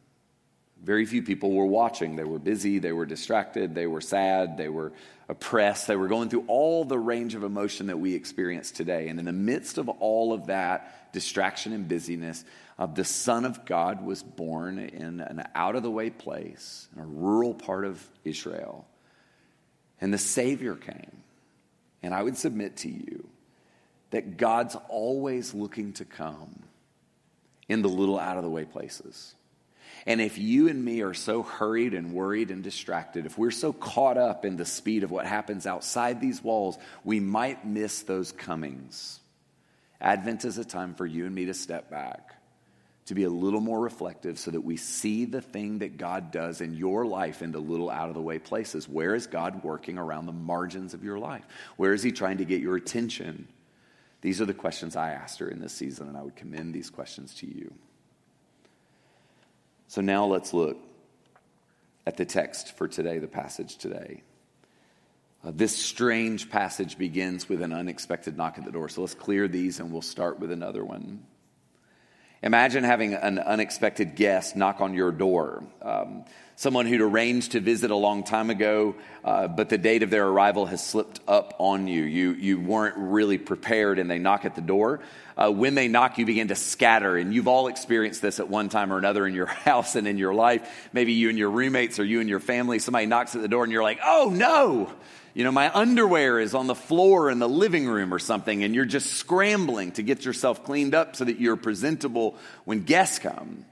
Very 0.81 1.05
few 1.05 1.23
people 1.23 1.51
were 1.51 1.65
watching. 1.65 2.15
They 2.15 2.23
were 2.23 2.39
busy, 2.39 2.77
they 2.79 2.91
were 2.91 3.07
distracted, 3.07 3.73
they 3.73 3.87
were 3.87 4.01
sad, 4.01 4.55
they 4.55 4.69
were 4.69 4.93
oppressed, 5.27 5.87
they 5.87 5.95
were 5.95 6.07
going 6.07 6.29
through 6.29 6.45
all 6.47 6.85
the 6.85 6.99
range 6.99 7.33
of 7.33 7.43
emotion 7.43 7.87
that 7.87 7.97
we 7.97 8.13
experience 8.13 8.69
today. 8.69 9.07
And 9.07 9.17
in 9.17 9.25
the 9.25 9.33
midst 9.33 9.79
of 9.79 9.89
all 9.89 10.31
of 10.31 10.47
that 10.47 11.11
distraction 11.11 11.73
and 11.73 11.87
busyness, 11.87 12.45
uh, 12.77 12.85
the 12.85 13.03
Son 13.03 13.45
of 13.45 13.65
God 13.65 14.05
was 14.05 14.21
born 14.21 14.77
in 14.77 15.21
an 15.21 15.43
out 15.55 15.75
of 15.75 15.81
the 15.81 15.89
way 15.89 16.11
place, 16.11 16.87
in 16.95 17.01
a 17.01 17.05
rural 17.05 17.55
part 17.55 17.83
of 17.83 18.05
Israel. 18.23 18.85
And 19.99 20.13
the 20.13 20.19
Savior 20.19 20.75
came. 20.75 21.23
And 22.03 22.13
I 22.13 22.21
would 22.21 22.37
submit 22.37 22.77
to 22.77 22.89
you 22.89 23.27
that 24.11 24.37
God's 24.37 24.75
always 24.89 25.53
looking 25.53 25.93
to 25.93 26.05
come 26.05 26.63
in 27.67 27.81
the 27.81 27.89
little 27.89 28.19
out 28.19 28.37
of 28.37 28.43
the 28.43 28.49
way 28.49 28.65
places. 28.65 29.33
And 30.05 30.21
if 30.21 30.37
you 30.37 30.67
and 30.67 30.83
me 30.83 31.01
are 31.01 31.15
so 31.15 31.41
hurried 31.41 31.93
and 31.93 32.13
worried 32.13 32.51
and 32.51 32.63
distracted, 32.63 33.25
if 33.25 33.37
we're 33.37 33.49
so 33.49 33.73
caught 33.73 34.17
up 34.17 34.45
in 34.45 34.55
the 34.55 34.65
speed 34.65 35.03
of 35.03 35.09
what 35.09 35.25
happens 35.25 35.65
outside 35.65 36.21
these 36.21 36.43
walls, 36.43 36.77
we 37.03 37.19
might 37.19 37.65
miss 37.65 38.03
those 38.03 38.31
comings. 38.31 39.19
Advent 39.99 40.45
is 40.45 40.59
a 40.59 40.65
time 40.65 40.93
for 40.93 41.05
you 41.05 41.25
and 41.25 41.33
me 41.33 41.45
to 41.45 41.55
step 41.55 41.89
back, 41.89 42.35
to 43.07 43.15
be 43.15 43.23
a 43.23 43.29
little 43.29 43.61
more 43.61 43.79
reflective 43.79 44.37
so 44.37 44.51
that 44.51 44.61
we 44.61 44.77
see 44.77 45.25
the 45.25 45.41
thing 45.41 45.79
that 45.79 45.97
God 45.97 46.31
does 46.31 46.61
in 46.61 46.75
your 46.75 47.05
life 47.05 47.41
in 47.41 47.51
the 47.51 47.59
little 47.59 47.89
out 47.89 48.09
of 48.09 48.15
the 48.15 48.21
way 48.21 48.37
places. 48.37 48.87
Where 48.87 49.15
is 49.15 49.25
God 49.25 49.63
working 49.63 49.97
around 49.97 50.27
the 50.27 50.33
margins 50.33 50.93
of 50.93 51.03
your 51.03 51.17
life? 51.17 51.45
Where 51.77 51.93
is 51.93 52.03
He 52.03 52.11
trying 52.11 52.37
to 52.37 52.45
get 52.45 52.61
your 52.61 52.75
attention? 52.75 53.47
These 54.25 54.41
are 54.41 54.45
the 54.45 54.55
questions 54.55 54.95
I 54.95 55.11
asked 55.11 55.37
her 55.37 55.47
in 55.47 55.59
this 55.59 55.71
season, 55.71 56.07
and 56.07 56.17
I 56.17 56.23
would 56.23 56.35
commend 56.35 56.73
these 56.73 56.89
questions 56.89 57.35
to 57.35 57.45
you. 57.45 57.71
So 59.87 60.01
now 60.01 60.25
let's 60.25 60.51
look 60.51 60.77
at 62.07 62.17
the 62.17 62.25
text 62.25 62.75
for 62.75 62.87
today, 62.87 63.19
the 63.19 63.27
passage 63.27 63.77
today. 63.77 64.23
Uh, 65.43 65.51
this 65.53 65.77
strange 65.77 66.49
passage 66.49 66.97
begins 66.97 67.47
with 67.47 67.61
an 67.61 67.71
unexpected 67.71 68.35
knock 68.35 68.57
at 68.57 68.65
the 68.65 68.71
door. 68.71 68.89
So 68.89 69.01
let's 69.01 69.13
clear 69.13 69.47
these 69.47 69.79
and 69.79 69.91
we'll 69.91 70.01
start 70.01 70.39
with 70.39 70.49
another 70.49 70.83
one. 70.83 71.23
Imagine 72.45 72.83
having 72.83 73.15
an 73.15 73.39
unexpected 73.39 74.15
guest 74.15 74.55
knock 74.55 74.79
on 74.79 74.93
your 74.93 75.11
door. 75.11 75.63
Um, 75.81 76.25
someone 76.55 76.85
who'd 76.85 77.01
arranged 77.01 77.53
to 77.53 77.59
visit 77.59 77.89
a 77.89 77.95
long 77.95 78.23
time 78.23 78.51
ago, 78.51 78.93
uh, 79.23 79.47
but 79.47 79.69
the 79.69 79.79
date 79.79 80.03
of 80.03 80.11
their 80.11 80.27
arrival 80.27 80.67
has 80.67 80.85
slipped 80.85 81.21
up 81.27 81.55
on 81.57 81.87
you. 81.87 82.03
You, 82.03 82.33
you 82.33 82.59
weren't 82.59 82.97
really 82.97 83.39
prepared, 83.39 83.97
and 83.97 84.11
they 84.11 84.19
knock 84.19 84.45
at 84.45 84.53
the 84.53 84.61
door. 84.61 84.99
Uh, 85.35 85.49
when 85.51 85.73
they 85.73 85.87
knock, 85.87 86.19
you 86.19 86.27
begin 86.27 86.49
to 86.49 86.55
scatter, 86.55 87.17
and 87.17 87.33
you've 87.33 87.47
all 87.47 87.65
experienced 87.65 88.21
this 88.21 88.39
at 88.39 88.47
one 88.47 88.69
time 88.69 88.93
or 88.93 88.99
another 88.99 89.25
in 89.25 89.33
your 89.33 89.45
house 89.65 89.95
and 89.95 90.07
in 90.07 90.19
your 90.19 90.35
life. 90.35 90.89
Maybe 90.93 91.13
you 91.13 91.29
and 91.29 91.39
your 91.39 91.49
roommates 91.49 91.97
or 91.97 92.03
you 92.03 92.19
and 92.19 92.29
your 92.29 92.39
family, 92.39 92.77
somebody 92.77 93.07
knocks 93.07 93.33
at 93.33 93.41
the 93.41 93.47
door, 93.47 93.63
and 93.63 93.73
you're 93.73 93.81
like, 93.81 94.01
oh 94.05 94.31
no! 94.31 94.93
You 95.35 95.43
know, 95.43 95.51
my 95.51 95.69
underwear 95.71 96.39
is 96.39 96.55
on 96.55 96.67
the 96.67 96.75
floor 96.75 97.29
in 97.29 97.39
the 97.39 97.49
living 97.49 97.87
room 97.87 98.13
or 98.13 98.19
something, 98.19 98.63
and 98.63 98.73
you're 98.73 98.85
just 98.85 99.13
scrambling 99.13 99.91
to 99.91 100.01
get 100.01 100.23
yourself 100.23 100.63
cleaned 100.63 100.95
up 100.95 101.17
so 101.17 101.25
that 101.25 101.41
you're 101.41 101.57
presentable 101.57 102.37
when 102.63 102.83
guests 102.83 103.19
come. 103.19 103.65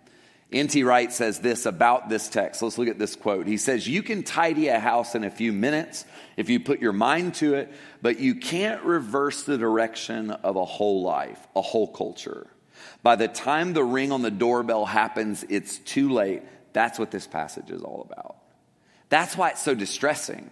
N.T. 0.51 0.83
Wright 0.83 1.11
says 1.11 1.39
this 1.39 1.65
about 1.65 2.09
this 2.09 2.27
text. 2.27 2.61
Let's 2.61 2.77
look 2.77 2.89
at 2.89 2.99
this 2.99 3.15
quote. 3.15 3.47
He 3.47 3.55
says, 3.55 3.87
You 3.87 4.03
can 4.03 4.23
tidy 4.23 4.67
a 4.67 4.77
house 4.77 5.15
in 5.15 5.23
a 5.23 5.29
few 5.29 5.53
minutes 5.53 6.03
if 6.35 6.49
you 6.49 6.59
put 6.59 6.81
your 6.81 6.91
mind 6.91 7.35
to 7.35 7.53
it, 7.53 7.73
but 8.01 8.19
you 8.19 8.35
can't 8.35 8.83
reverse 8.83 9.43
the 9.43 9.57
direction 9.57 10.31
of 10.31 10.57
a 10.57 10.65
whole 10.65 11.01
life, 11.01 11.39
a 11.55 11.61
whole 11.61 11.87
culture. 11.87 12.45
By 13.03 13.15
the 13.15 13.29
time 13.29 13.71
the 13.71 13.85
ring 13.85 14.11
on 14.11 14.21
the 14.21 14.29
doorbell 14.29 14.85
happens, 14.85 15.45
it's 15.47 15.77
too 15.77 16.09
late. 16.09 16.43
That's 16.73 16.99
what 16.99 17.09
this 17.09 17.25
passage 17.25 17.71
is 17.71 17.83
all 17.83 18.05
about. 18.11 18.35
That's 19.07 19.37
why 19.37 19.51
it's 19.51 19.63
so 19.63 19.73
distressing. 19.73 20.49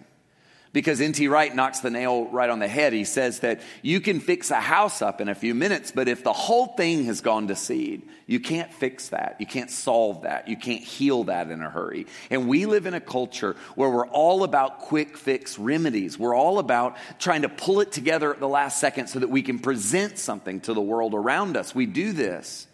Because 0.72 1.02
N.T. 1.02 1.28
Wright 1.28 1.54
knocks 1.54 1.80
the 1.80 1.90
nail 1.90 2.26
right 2.30 2.48
on 2.48 2.58
the 2.58 2.68
head. 2.68 2.94
He 2.94 3.04
says 3.04 3.40
that 3.40 3.60
you 3.82 4.00
can 4.00 4.20
fix 4.20 4.50
a 4.50 4.60
house 4.60 5.02
up 5.02 5.20
in 5.20 5.28
a 5.28 5.34
few 5.34 5.54
minutes, 5.54 5.92
but 5.92 6.08
if 6.08 6.24
the 6.24 6.32
whole 6.32 6.68
thing 6.68 7.04
has 7.04 7.20
gone 7.20 7.48
to 7.48 7.56
seed, 7.56 8.08
you 8.26 8.40
can't 8.40 8.72
fix 8.72 9.10
that. 9.10 9.36
You 9.38 9.46
can't 9.46 9.70
solve 9.70 10.22
that. 10.22 10.48
You 10.48 10.56
can't 10.56 10.82
heal 10.82 11.24
that 11.24 11.50
in 11.50 11.60
a 11.60 11.68
hurry. 11.68 12.06
And 12.30 12.48
we 12.48 12.64
live 12.64 12.86
in 12.86 12.94
a 12.94 13.00
culture 13.00 13.54
where 13.74 13.90
we're 13.90 14.08
all 14.08 14.44
about 14.44 14.78
quick 14.78 15.18
fix 15.18 15.58
remedies. 15.58 16.18
We're 16.18 16.34
all 16.34 16.58
about 16.58 16.96
trying 17.18 17.42
to 17.42 17.50
pull 17.50 17.80
it 17.80 17.92
together 17.92 18.32
at 18.32 18.40
the 18.40 18.48
last 18.48 18.80
second 18.80 19.08
so 19.08 19.18
that 19.18 19.28
we 19.28 19.42
can 19.42 19.58
present 19.58 20.16
something 20.16 20.60
to 20.62 20.72
the 20.72 20.80
world 20.80 21.12
around 21.12 21.58
us. 21.58 21.74
We 21.74 21.84
do 21.84 22.12
this 22.12 22.66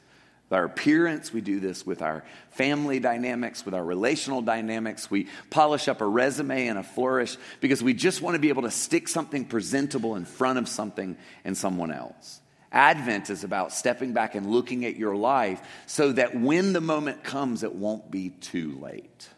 with 0.48 0.56
our 0.56 0.64
appearance. 0.64 1.32
We 1.32 1.40
do 1.40 1.60
this 1.60 1.84
with 1.84 2.00
our 2.00 2.24
family 2.50 3.00
dynamics, 3.00 3.64
with 3.64 3.74
our 3.74 3.84
relational 3.84 4.40
dynamics. 4.40 5.10
We 5.10 5.28
polish 5.50 5.88
up 5.88 6.00
a 6.00 6.06
resume 6.06 6.68
and 6.68 6.78
a 6.78 6.82
flourish 6.82 7.36
because 7.60 7.82
we 7.82 7.94
just 7.94 8.22
want 8.22 8.34
to 8.34 8.38
be 8.38 8.48
able 8.48 8.62
to 8.62 8.70
stick 8.70 9.08
something 9.08 9.44
presentable 9.44 10.16
in 10.16 10.24
front 10.24 10.58
of 10.58 10.68
something 10.68 11.16
and 11.44 11.56
someone 11.56 11.92
else. 11.92 12.40
Advent 12.72 13.30
is 13.30 13.44
about 13.44 13.72
stepping 13.72 14.12
back 14.12 14.34
and 14.34 14.50
looking 14.50 14.84
at 14.84 14.96
your 14.96 15.16
life 15.16 15.60
so 15.86 16.12
that 16.12 16.38
when 16.38 16.72
the 16.72 16.80
moment 16.80 17.24
comes, 17.24 17.62
it 17.62 17.74
won't 17.74 18.10
be 18.10 18.30
too 18.30 18.78
late. 18.80 19.28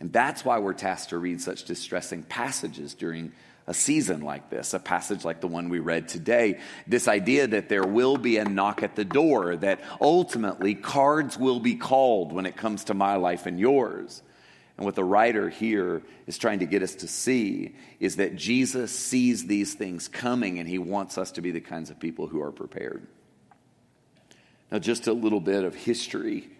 And 0.00 0.12
that's 0.12 0.44
why 0.44 0.58
we're 0.58 0.74
tasked 0.74 1.10
to 1.10 1.18
read 1.18 1.40
such 1.40 1.64
distressing 1.64 2.22
passages 2.22 2.94
during 2.94 3.32
a 3.66 3.74
season 3.74 4.20
like 4.20 4.48
this, 4.48 4.74
a 4.74 4.78
passage 4.78 5.24
like 5.24 5.40
the 5.40 5.48
one 5.48 5.68
we 5.68 5.80
read 5.80 6.08
today. 6.08 6.60
This 6.86 7.08
idea 7.08 7.48
that 7.48 7.68
there 7.68 7.84
will 7.84 8.16
be 8.16 8.36
a 8.36 8.44
knock 8.44 8.82
at 8.82 8.94
the 8.94 9.04
door, 9.04 9.56
that 9.56 9.80
ultimately 10.00 10.74
cards 10.74 11.36
will 11.36 11.58
be 11.58 11.74
called 11.74 12.32
when 12.32 12.46
it 12.46 12.56
comes 12.56 12.84
to 12.84 12.94
my 12.94 13.16
life 13.16 13.46
and 13.46 13.58
yours. 13.58 14.22
And 14.76 14.84
what 14.84 14.94
the 14.94 15.04
writer 15.04 15.48
here 15.48 16.02
is 16.26 16.38
trying 16.38 16.60
to 16.60 16.66
get 16.66 16.82
us 16.82 16.96
to 16.96 17.08
see 17.08 17.74
is 17.98 18.16
that 18.16 18.36
Jesus 18.36 18.92
sees 18.92 19.46
these 19.46 19.74
things 19.74 20.06
coming 20.06 20.58
and 20.58 20.68
he 20.68 20.78
wants 20.78 21.18
us 21.18 21.32
to 21.32 21.40
be 21.40 21.50
the 21.50 21.60
kinds 21.60 21.90
of 21.90 21.98
people 21.98 22.26
who 22.26 22.42
are 22.42 22.52
prepared. 22.52 23.06
Now, 24.70 24.78
just 24.78 25.06
a 25.06 25.12
little 25.12 25.40
bit 25.40 25.64
of 25.64 25.74
history 25.74 26.50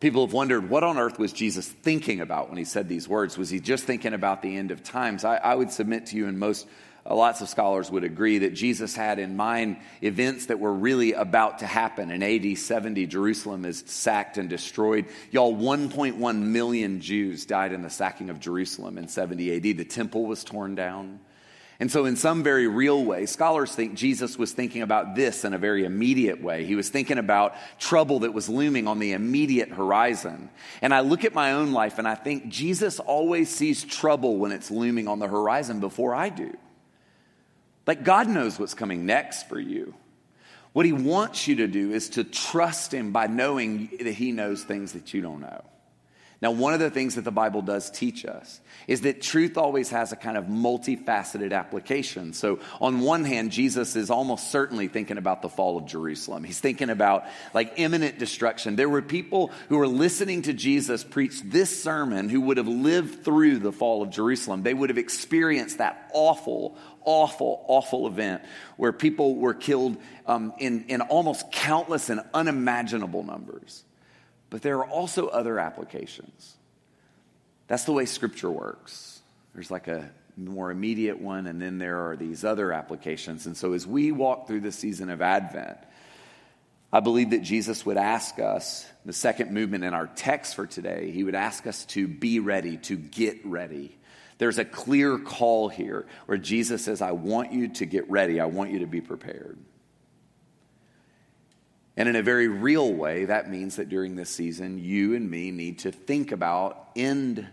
People 0.00 0.24
have 0.24 0.32
wondered 0.32 0.70
what 0.70 0.82
on 0.82 0.96
earth 0.96 1.18
was 1.18 1.30
Jesus 1.30 1.68
thinking 1.68 2.22
about 2.22 2.48
when 2.48 2.56
he 2.56 2.64
said 2.64 2.88
these 2.88 3.06
words? 3.06 3.36
Was 3.36 3.50
he 3.50 3.60
just 3.60 3.84
thinking 3.84 4.14
about 4.14 4.40
the 4.40 4.56
end 4.56 4.70
of 4.70 4.82
times? 4.82 5.24
I, 5.24 5.36
I 5.36 5.54
would 5.54 5.70
submit 5.70 6.06
to 6.06 6.16
you, 6.16 6.26
and 6.26 6.38
most 6.38 6.66
uh, 7.04 7.14
lots 7.14 7.42
of 7.42 7.50
scholars 7.50 7.90
would 7.90 8.02
agree 8.02 8.38
that 8.38 8.54
Jesus 8.54 8.96
had 8.96 9.18
in 9.18 9.36
mind 9.36 9.76
events 10.00 10.46
that 10.46 10.58
were 10.58 10.72
really 10.72 11.12
about 11.12 11.58
to 11.58 11.66
happen. 11.66 12.10
In 12.10 12.22
AD 12.22 12.56
70, 12.56 13.06
Jerusalem 13.08 13.66
is 13.66 13.84
sacked 13.86 14.38
and 14.38 14.48
destroyed. 14.48 15.04
Y'all, 15.30 15.54
1.1 15.54 16.38
million 16.38 17.00
Jews 17.02 17.44
died 17.44 17.72
in 17.72 17.82
the 17.82 17.90
sacking 17.90 18.30
of 18.30 18.40
Jerusalem 18.40 18.96
in 18.96 19.06
70 19.06 19.54
AD. 19.56 19.62
The 19.62 19.84
temple 19.84 20.24
was 20.24 20.44
torn 20.44 20.74
down. 20.74 21.20
And 21.80 21.90
so, 21.90 22.04
in 22.04 22.14
some 22.14 22.42
very 22.42 22.68
real 22.68 23.02
way, 23.02 23.24
scholars 23.24 23.74
think 23.74 23.94
Jesus 23.94 24.38
was 24.38 24.52
thinking 24.52 24.82
about 24.82 25.14
this 25.14 25.46
in 25.46 25.54
a 25.54 25.58
very 25.58 25.86
immediate 25.86 26.42
way. 26.42 26.66
He 26.66 26.74
was 26.74 26.90
thinking 26.90 27.16
about 27.16 27.54
trouble 27.78 28.20
that 28.20 28.34
was 28.34 28.50
looming 28.50 28.86
on 28.86 28.98
the 28.98 29.12
immediate 29.12 29.70
horizon. 29.70 30.50
And 30.82 30.92
I 30.92 31.00
look 31.00 31.24
at 31.24 31.32
my 31.32 31.52
own 31.52 31.72
life 31.72 31.98
and 31.98 32.06
I 32.06 32.16
think 32.16 32.48
Jesus 32.48 33.00
always 33.00 33.48
sees 33.48 33.82
trouble 33.82 34.36
when 34.36 34.52
it's 34.52 34.70
looming 34.70 35.08
on 35.08 35.20
the 35.20 35.26
horizon 35.26 35.80
before 35.80 36.14
I 36.14 36.28
do. 36.28 36.54
Like 37.86 38.04
God 38.04 38.28
knows 38.28 38.58
what's 38.58 38.74
coming 38.74 39.06
next 39.06 39.48
for 39.48 39.58
you. 39.58 39.94
What 40.74 40.84
he 40.84 40.92
wants 40.92 41.48
you 41.48 41.56
to 41.56 41.66
do 41.66 41.92
is 41.92 42.10
to 42.10 42.24
trust 42.24 42.92
him 42.92 43.10
by 43.10 43.26
knowing 43.26 43.88
that 44.02 44.12
he 44.12 44.32
knows 44.32 44.62
things 44.62 44.92
that 44.92 45.14
you 45.14 45.22
don't 45.22 45.40
know. 45.40 45.64
Now, 46.42 46.52
one 46.52 46.72
of 46.72 46.80
the 46.80 46.88
things 46.88 47.16
that 47.16 47.24
the 47.24 47.30
Bible 47.30 47.60
does 47.60 47.90
teach 47.90 48.24
us 48.24 48.62
is 48.86 49.02
that 49.02 49.20
truth 49.20 49.58
always 49.58 49.90
has 49.90 50.12
a 50.12 50.16
kind 50.16 50.38
of 50.38 50.46
multifaceted 50.46 51.52
application. 51.52 52.32
So, 52.32 52.60
on 52.80 53.00
one 53.00 53.24
hand, 53.24 53.52
Jesus 53.52 53.94
is 53.94 54.08
almost 54.08 54.50
certainly 54.50 54.88
thinking 54.88 55.18
about 55.18 55.42
the 55.42 55.50
fall 55.50 55.76
of 55.76 55.84
Jerusalem. 55.84 56.42
He's 56.42 56.58
thinking 56.58 56.88
about 56.88 57.24
like 57.52 57.74
imminent 57.76 58.18
destruction. 58.18 58.76
There 58.76 58.88
were 58.88 59.02
people 59.02 59.50
who 59.68 59.76
were 59.76 59.86
listening 59.86 60.42
to 60.42 60.54
Jesus 60.54 61.04
preach 61.04 61.42
this 61.42 61.82
sermon 61.82 62.30
who 62.30 62.40
would 62.40 62.56
have 62.56 62.68
lived 62.68 63.22
through 63.22 63.58
the 63.58 63.72
fall 63.72 64.02
of 64.02 64.08
Jerusalem. 64.08 64.62
They 64.62 64.72
would 64.72 64.88
have 64.88 64.98
experienced 64.98 65.76
that 65.76 66.10
awful, 66.14 66.78
awful, 67.04 67.62
awful 67.68 68.06
event 68.06 68.42
where 68.78 68.94
people 68.94 69.36
were 69.36 69.54
killed 69.54 69.98
um, 70.26 70.54
in, 70.58 70.86
in 70.88 71.02
almost 71.02 71.52
countless 71.52 72.08
and 72.08 72.22
unimaginable 72.32 73.24
numbers. 73.24 73.84
But 74.50 74.62
there 74.62 74.78
are 74.78 74.86
also 74.86 75.28
other 75.28 75.58
applications. 75.58 76.56
That's 77.68 77.84
the 77.84 77.92
way 77.92 78.04
Scripture 78.04 78.50
works. 78.50 79.20
There's 79.54 79.70
like 79.70 79.88
a 79.88 80.10
more 80.36 80.70
immediate 80.70 81.20
one, 81.20 81.46
and 81.46 81.62
then 81.62 81.78
there 81.78 82.08
are 82.08 82.16
these 82.16 82.44
other 82.44 82.72
applications. 82.72 83.46
And 83.46 83.56
so 83.56 83.72
as 83.72 83.86
we 83.86 84.10
walk 84.10 84.46
through 84.46 84.60
the 84.60 84.72
season 84.72 85.10
of 85.10 85.22
Advent, 85.22 85.78
I 86.92 87.00
believe 87.00 87.30
that 87.30 87.42
Jesus 87.42 87.86
would 87.86 87.96
ask 87.96 88.40
us, 88.40 88.84
the 89.04 89.12
second 89.12 89.52
movement 89.52 89.84
in 89.84 89.94
our 89.94 90.08
text 90.08 90.56
for 90.56 90.66
today, 90.66 91.12
he 91.12 91.22
would 91.22 91.36
ask 91.36 91.66
us 91.66 91.84
to 91.86 92.08
be 92.08 92.40
ready, 92.40 92.78
to 92.78 92.96
get 92.96 93.46
ready. 93.46 93.96
There's 94.38 94.58
a 94.58 94.64
clear 94.64 95.18
call 95.18 95.68
here 95.68 96.06
where 96.26 96.38
Jesus 96.38 96.84
says, 96.84 97.00
I 97.00 97.12
want 97.12 97.52
you 97.52 97.68
to 97.68 97.86
get 97.86 98.10
ready, 98.10 98.40
I 98.40 98.46
want 98.46 98.72
you 98.72 98.80
to 98.80 98.86
be 98.86 99.00
prepared. 99.00 99.58
And 102.00 102.08
in 102.08 102.16
a 102.16 102.22
very 102.22 102.48
real 102.48 102.90
way, 102.90 103.26
that 103.26 103.50
means 103.50 103.76
that 103.76 103.90
during 103.90 104.16
this 104.16 104.30
season, 104.30 104.78
you 104.78 105.14
and 105.14 105.30
me 105.30 105.50
need 105.50 105.80
to 105.80 105.92
think 105.92 106.32
about 106.32 106.88
end 106.96 107.46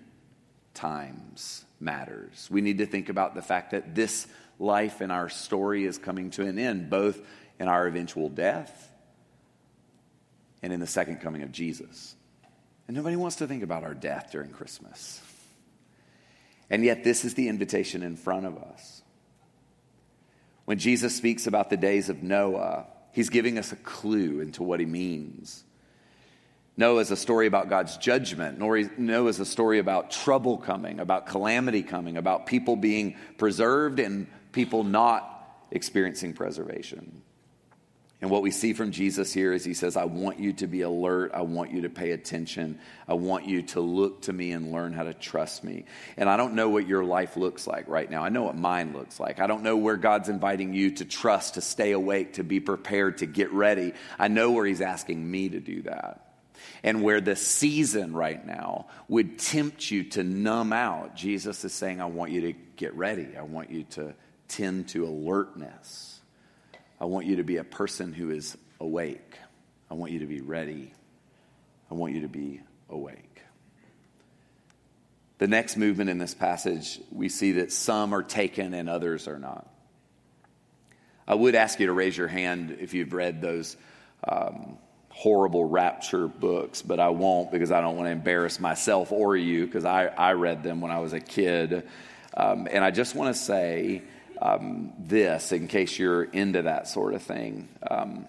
times 0.73 1.65
matters. 1.81 2.47
We 2.49 2.61
need 2.61 2.77
to 2.77 2.85
think 2.85 3.09
about 3.09 3.35
the 3.35 3.41
fact 3.41 3.71
that 3.71 3.93
this 3.93 4.25
life 4.57 5.01
and 5.01 5.11
our 5.11 5.27
story 5.27 5.83
is 5.83 5.97
coming 5.97 6.29
to 6.31 6.45
an 6.45 6.57
end, 6.59 6.89
both 6.89 7.19
in 7.59 7.67
our 7.67 7.87
eventual 7.87 8.29
death 8.29 8.89
and 10.63 10.71
in 10.71 10.79
the 10.79 10.87
second 10.87 11.17
coming 11.17 11.43
of 11.43 11.51
Jesus. 11.51 12.15
And 12.87 12.95
nobody 12.95 13.17
wants 13.17 13.35
to 13.35 13.47
think 13.47 13.63
about 13.63 13.83
our 13.83 13.93
death 13.93 14.29
during 14.31 14.51
Christmas. 14.51 15.21
And 16.69 16.85
yet, 16.85 17.03
this 17.03 17.25
is 17.25 17.33
the 17.33 17.49
invitation 17.49 18.01
in 18.01 18.15
front 18.15 18.45
of 18.45 18.57
us. 18.57 19.01
When 20.63 20.79
Jesus 20.79 21.17
speaks 21.17 21.47
about 21.47 21.69
the 21.69 21.75
days 21.75 22.07
of 22.07 22.23
Noah, 22.23 22.85
He's 23.17 23.29
giving 23.29 23.57
us 23.57 23.71
a 23.71 23.75
clue 23.77 24.41
into 24.41 24.61
what 24.61 24.79
he 24.79 24.85
means. 24.85 25.63
Noah 26.77 26.99
is 26.99 27.09
a 27.09 27.15
story 27.15 27.47
about 27.47 27.67
God's 27.67 27.97
judgment. 27.97 28.59
Noah 28.59 29.27
is 29.27 29.39
a 29.39 29.45
story 29.45 29.79
about 29.79 30.11
trouble 30.11 30.59
coming, 30.59 30.99
about 30.99 31.25
calamity 31.25 31.81
coming, 31.81 32.15
about 32.15 32.45
people 32.45 32.75
being 32.75 33.15
preserved 33.39 33.99
and 33.99 34.27
people 34.51 34.83
not 34.83 35.65
experiencing 35.71 36.33
preservation. 36.33 37.23
And 38.19 38.31
what 38.31 38.41
we 38.41 38.49
see 38.49 38.73
from 38.73 38.89
Jesus 38.89 39.31
here 39.31 39.53
is 39.53 39.63
he 39.63 39.75
says, 39.75 39.95
I 39.95 40.05
want 40.05 40.39
you 40.39 40.53
to 40.53 40.65
be 40.65 40.81
alert. 40.81 41.31
I 41.35 41.41
want 41.41 41.71
you 41.71 41.81
to 41.81 41.89
pay 41.89 42.11
attention. 42.11 42.79
I 43.07 43.13
want 43.13 43.45
you 43.45 43.61
to 43.61 43.79
look 43.79 44.23
to 44.23 44.33
me 44.33 44.53
and 44.53 44.71
learn 44.71 44.91
how 44.91 45.03
to 45.03 45.13
trust 45.13 45.63
me. 45.63 45.85
And 46.17 46.27
I 46.27 46.35
don't 46.35 46.55
know 46.55 46.67
what 46.69 46.87
your 46.87 47.03
life 47.03 47.37
looks 47.37 47.67
like 47.67 47.87
right 47.87 48.09
now. 48.09 48.23
I 48.23 48.29
know 48.29 48.41
what 48.41 48.57
mine 48.57 48.93
looks 48.93 49.19
like. 49.19 49.39
I 49.39 49.45
don't 49.45 49.61
know 49.61 49.77
where 49.77 49.97
God's 49.97 50.29
inviting 50.29 50.73
you 50.73 50.91
to 50.95 51.05
trust, 51.05 51.55
to 51.55 51.61
stay 51.61 51.91
awake, 51.91 52.33
to 52.33 52.43
be 52.43 52.59
prepared, 52.59 53.19
to 53.19 53.27
get 53.27 53.51
ready. 53.53 53.93
I 54.17 54.29
know 54.29 54.49
where 54.49 54.65
he's 54.65 54.81
asking 54.81 55.29
me 55.29 55.49
to 55.49 55.59
do 55.59 55.83
that. 55.83 56.23
And 56.81 57.03
where 57.03 57.21
the 57.21 57.35
season 57.35 58.15
right 58.15 58.43
now 58.43 58.87
would 59.07 59.37
tempt 59.37 59.91
you 59.91 60.05
to 60.05 60.23
numb 60.23 60.73
out, 60.73 61.15
Jesus 61.15 61.63
is 61.63 61.71
saying, 61.71 62.01
I 62.01 62.05
want 62.05 62.31
you 62.31 62.41
to 62.41 62.53
get 62.77 62.95
ready. 62.95 63.37
I 63.37 63.43
want 63.43 63.69
you 63.69 63.83
to 63.91 64.15
tend 64.47 64.87
to 64.89 65.05
alertness. 65.05 66.16
I 66.99 67.05
want 67.05 67.25
you 67.25 67.37
to 67.37 67.43
be 67.43 67.57
a 67.57 67.63
person 67.63 68.13
who 68.13 68.31
is 68.31 68.57
awake. 68.79 69.35
I 69.89 69.93
want 69.93 70.11
you 70.11 70.19
to 70.19 70.25
be 70.25 70.41
ready. 70.41 70.93
I 71.89 71.93
want 71.93 72.13
you 72.13 72.21
to 72.21 72.27
be 72.27 72.61
awake. 72.89 73.41
The 75.37 75.47
next 75.47 75.77
movement 75.77 76.09
in 76.09 76.17
this 76.17 76.33
passage, 76.33 76.99
we 77.11 77.29
see 77.29 77.53
that 77.53 77.71
some 77.71 78.13
are 78.13 78.23
taken 78.23 78.73
and 78.73 78.89
others 78.89 79.27
are 79.27 79.37
not. 79.37 79.67
I 81.27 81.35
would 81.35 81.55
ask 81.55 81.79
you 81.79 81.87
to 81.87 81.93
raise 81.93 82.17
your 82.17 82.27
hand 82.27 82.77
if 82.79 82.93
you've 82.93 83.13
read 83.13 83.41
those 83.41 83.77
um, 84.27 84.77
horrible 85.09 85.65
rapture 85.65 86.27
books, 86.27 86.81
but 86.81 86.99
I 86.99 87.09
won't 87.09 87.51
because 87.51 87.71
I 87.71 87.81
don't 87.81 87.97
want 87.97 88.07
to 88.07 88.11
embarrass 88.11 88.59
myself 88.59 89.11
or 89.11 89.37
you 89.37 89.65
because 89.65 89.85
I, 89.85 90.07
I 90.07 90.33
read 90.33 90.63
them 90.63 90.81
when 90.81 90.91
I 90.91 90.99
was 90.99 91.13
a 91.13 91.19
kid. 91.19 91.87
Um, 92.35 92.67
and 92.71 92.83
I 92.83 92.91
just 92.91 93.13
want 93.13 93.35
to 93.35 93.39
say 93.39 94.03
um, 94.41 94.93
this 94.99 95.51
in 95.51 95.67
case 95.67 95.97
you're 95.97 96.23
into 96.23 96.63
that 96.63 96.87
sort 96.87 97.13
of 97.13 97.21
thing. 97.21 97.69
Um, 97.89 98.25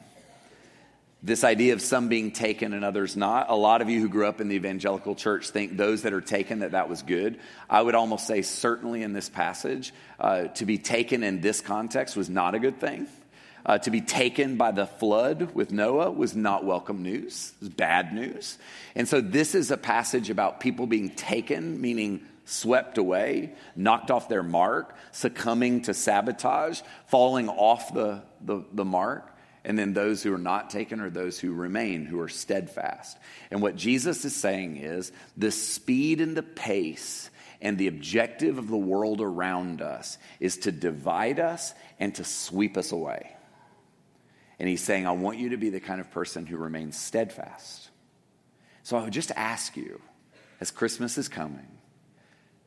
this 1.22 1.42
idea 1.42 1.72
of 1.72 1.82
some 1.82 2.08
being 2.08 2.30
taken 2.30 2.72
and 2.72 2.84
others 2.84 3.16
not. 3.16 3.50
A 3.50 3.56
lot 3.56 3.82
of 3.82 3.90
you 3.90 4.00
who 4.00 4.08
grew 4.08 4.28
up 4.28 4.40
in 4.40 4.48
the 4.48 4.54
evangelical 4.54 5.16
church 5.16 5.50
think 5.50 5.76
those 5.76 6.02
that 6.02 6.12
are 6.12 6.20
taken 6.20 6.60
that 6.60 6.72
that 6.72 6.88
was 6.88 7.02
good. 7.02 7.40
I 7.68 7.82
would 7.82 7.96
almost 7.96 8.26
say 8.26 8.42
certainly 8.42 9.02
in 9.02 9.12
this 9.12 9.28
passage, 9.28 9.92
uh, 10.20 10.44
to 10.48 10.64
be 10.64 10.78
taken 10.78 11.24
in 11.24 11.40
this 11.40 11.60
context 11.60 12.16
was 12.16 12.30
not 12.30 12.54
a 12.54 12.60
good 12.60 12.78
thing. 12.78 13.08
Uh, 13.66 13.76
to 13.78 13.90
be 13.90 14.00
taken 14.00 14.56
by 14.56 14.70
the 14.70 14.86
flood 14.86 15.54
with 15.54 15.72
Noah 15.72 16.10
was 16.10 16.36
not 16.36 16.64
welcome 16.64 17.02
news. 17.02 17.52
It 17.56 17.64
was 17.64 17.68
bad 17.70 18.14
news. 18.14 18.56
And 18.94 19.08
so 19.08 19.20
this 19.20 19.56
is 19.56 19.72
a 19.72 19.76
passage 19.76 20.30
about 20.30 20.60
people 20.60 20.86
being 20.86 21.10
taken, 21.10 21.80
meaning 21.80 22.24
swept 22.48 22.98
away, 22.98 23.52
knocked 23.76 24.10
off 24.10 24.28
their 24.28 24.42
mark, 24.42 24.96
succumbing 25.12 25.82
to 25.82 25.94
sabotage, 25.94 26.80
falling 27.06 27.48
off 27.48 27.92
the, 27.92 28.22
the, 28.40 28.64
the 28.72 28.84
mark. 28.84 29.34
And 29.64 29.78
then 29.78 29.92
those 29.92 30.22
who 30.22 30.32
are 30.32 30.38
not 30.38 30.70
taken 30.70 31.00
are 31.00 31.10
those 31.10 31.38
who 31.38 31.52
remain, 31.52 32.06
who 32.06 32.20
are 32.20 32.28
steadfast. 32.28 33.18
And 33.50 33.60
what 33.60 33.76
Jesus 33.76 34.24
is 34.24 34.34
saying 34.34 34.78
is 34.78 35.12
the 35.36 35.50
speed 35.50 36.20
and 36.20 36.36
the 36.36 36.42
pace 36.42 37.28
and 37.60 37.76
the 37.76 37.88
objective 37.88 38.56
of 38.56 38.68
the 38.68 38.76
world 38.76 39.20
around 39.20 39.82
us 39.82 40.16
is 40.40 40.58
to 40.58 40.72
divide 40.72 41.40
us 41.40 41.74
and 41.98 42.14
to 42.14 42.24
sweep 42.24 42.76
us 42.76 42.92
away. 42.92 43.36
And 44.58 44.68
he's 44.68 44.82
saying, 44.82 45.06
I 45.06 45.12
want 45.12 45.38
you 45.38 45.50
to 45.50 45.56
be 45.56 45.70
the 45.70 45.80
kind 45.80 46.00
of 46.00 46.10
person 46.10 46.46
who 46.46 46.56
remains 46.56 46.96
steadfast. 46.96 47.90
So 48.84 48.96
I 48.96 49.02
would 49.02 49.12
just 49.12 49.32
ask 49.32 49.76
you, 49.76 50.00
as 50.60 50.70
Christmas 50.70 51.18
is 51.18 51.28
coming, 51.28 51.77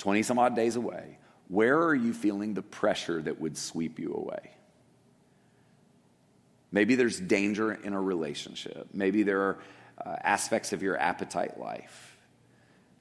20 0.02 0.24
some 0.24 0.40
odd 0.40 0.56
days 0.56 0.76
away, 0.76 1.20
where 1.48 1.78
are 1.78 1.94
you 1.94 2.12
feeling 2.14 2.56
the 2.56 2.62
pressure 2.62 3.22
that 3.22 3.40
would 3.40 3.56
sweep 3.56 4.00
you 4.00 4.14
away? 4.14 4.52
Maybe 6.72 6.96
there's 6.96 7.20
danger 7.20 7.72
in 7.72 7.94
a 7.94 8.02
relationship. 8.02 8.88
Maybe 8.94 9.24
there 9.24 9.42
are 9.42 9.60
uh, 10.04 10.16
aspects 10.24 10.74
of 10.74 10.82
your 10.82 10.98
appetite 10.98 11.60
life. 11.60 12.18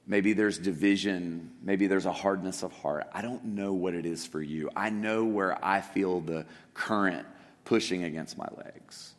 Maybe 0.05 0.33
there's 0.33 0.59
division. 0.59 1.51
Maybe 1.63 1.87
there's 1.87 2.05
a 2.05 2.11
hardness 2.11 2.61
of 2.61 2.71
heart. 2.71 3.07
I 3.13 3.21
don't 3.21 3.45
know 3.45 3.73
what 3.73 3.95
it 3.95 4.05
is 4.05 4.27
for 4.27 4.41
you. 4.41 4.69
I 4.75 4.91
know 4.91 5.25
where 5.25 5.57
I 5.63 5.81
feel 5.81 6.21
the 6.21 6.45
current 6.73 7.25
pushing 7.65 8.03
against 8.03 8.37
my 8.37 8.47
legs. 8.57 9.15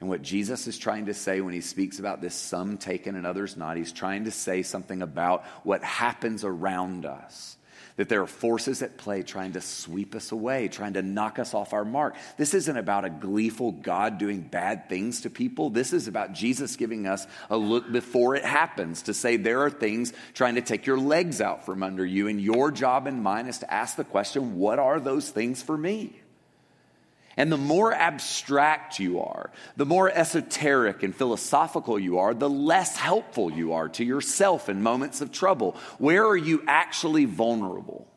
And 0.00 0.08
what 0.08 0.22
Jesus 0.22 0.66
is 0.66 0.78
trying 0.78 1.06
to 1.06 1.14
say 1.14 1.40
when 1.40 1.52
he 1.52 1.60
speaks 1.60 1.98
about 1.98 2.20
this 2.20 2.34
some 2.34 2.78
taken 2.78 3.16
and 3.16 3.26
others 3.26 3.56
not, 3.56 3.76
he's 3.76 3.92
trying 3.92 4.24
to 4.24 4.30
say 4.30 4.62
something 4.62 5.02
about 5.02 5.44
what 5.62 5.84
happens 5.84 6.42
around 6.42 7.04
us 7.04 7.56
that 8.00 8.08
there 8.08 8.22
are 8.22 8.26
forces 8.26 8.80
at 8.80 8.96
play 8.96 9.22
trying 9.22 9.52
to 9.52 9.60
sweep 9.60 10.14
us 10.14 10.32
away, 10.32 10.68
trying 10.68 10.94
to 10.94 11.02
knock 11.02 11.38
us 11.38 11.52
off 11.52 11.74
our 11.74 11.84
mark. 11.84 12.16
This 12.38 12.54
isn't 12.54 12.76
about 12.78 13.04
a 13.04 13.10
gleeful 13.10 13.72
God 13.72 14.16
doing 14.16 14.40
bad 14.40 14.88
things 14.88 15.20
to 15.20 15.28
people. 15.28 15.68
This 15.68 15.92
is 15.92 16.08
about 16.08 16.32
Jesus 16.32 16.76
giving 16.76 17.06
us 17.06 17.26
a 17.50 17.58
look 17.58 17.92
before 17.92 18.36
it 18.36 18.44
happens 18.44 19.02
to 19.02 19.12
say 19.12 19.36
there 19.36 19.64
are 19.64 19.70
things 19.70 20.14
trying 20.32 20.54
to 20.54 20.62
take 20.62 20.86
your 20.86 20.98
legs 20.98 21.42
out 21.42 21.66
from 21.66 21.82
under 21.82 22.06
you. 22.06 22.26
And 22.28 22.40
your 22.40 22.70
job 22.70 23.06
and 23.06 23.22
mine 23.22 23.46
is 23.46 23.58
to 23.58 23.70
ask 23.70 23.96
the 23.96 24.04
question 24.04 24.56
what 24.56 24.78
are 24.78 24.98
those 24.98 25.28
things 25.28 25.62
for 25.62 25.76
me? 25.76 26.18
And 27.36 27.50
the 27.50 27.56
more 27.56 27.92
abstract 27.92 28.98
you 28.98 29.20
are, 29.20 29.50
the 29.76 29.86
more 29.86 30.10
esoteric 30.10 31.02
and 31.02 31.14
philosophical 31.14 31.98
you 31.98 32.18
are, 32.18 32.34
the 32.34 32.50
less 32.50 32.96
helpful 32.96 33.50
you 33.50 33.72
are 33.72 33.88
to 33.90 34.04
yourself 34.04 34.68
in 34.68 34.82
moments 34.82 35.20
of 35.20 35.32
trouble. 35.32 35.76
Where 35.98 36.26
are 36.26 36.36
you 36.36 36.62
actually 36.66 37.24
vulnerable? 37.24 38.08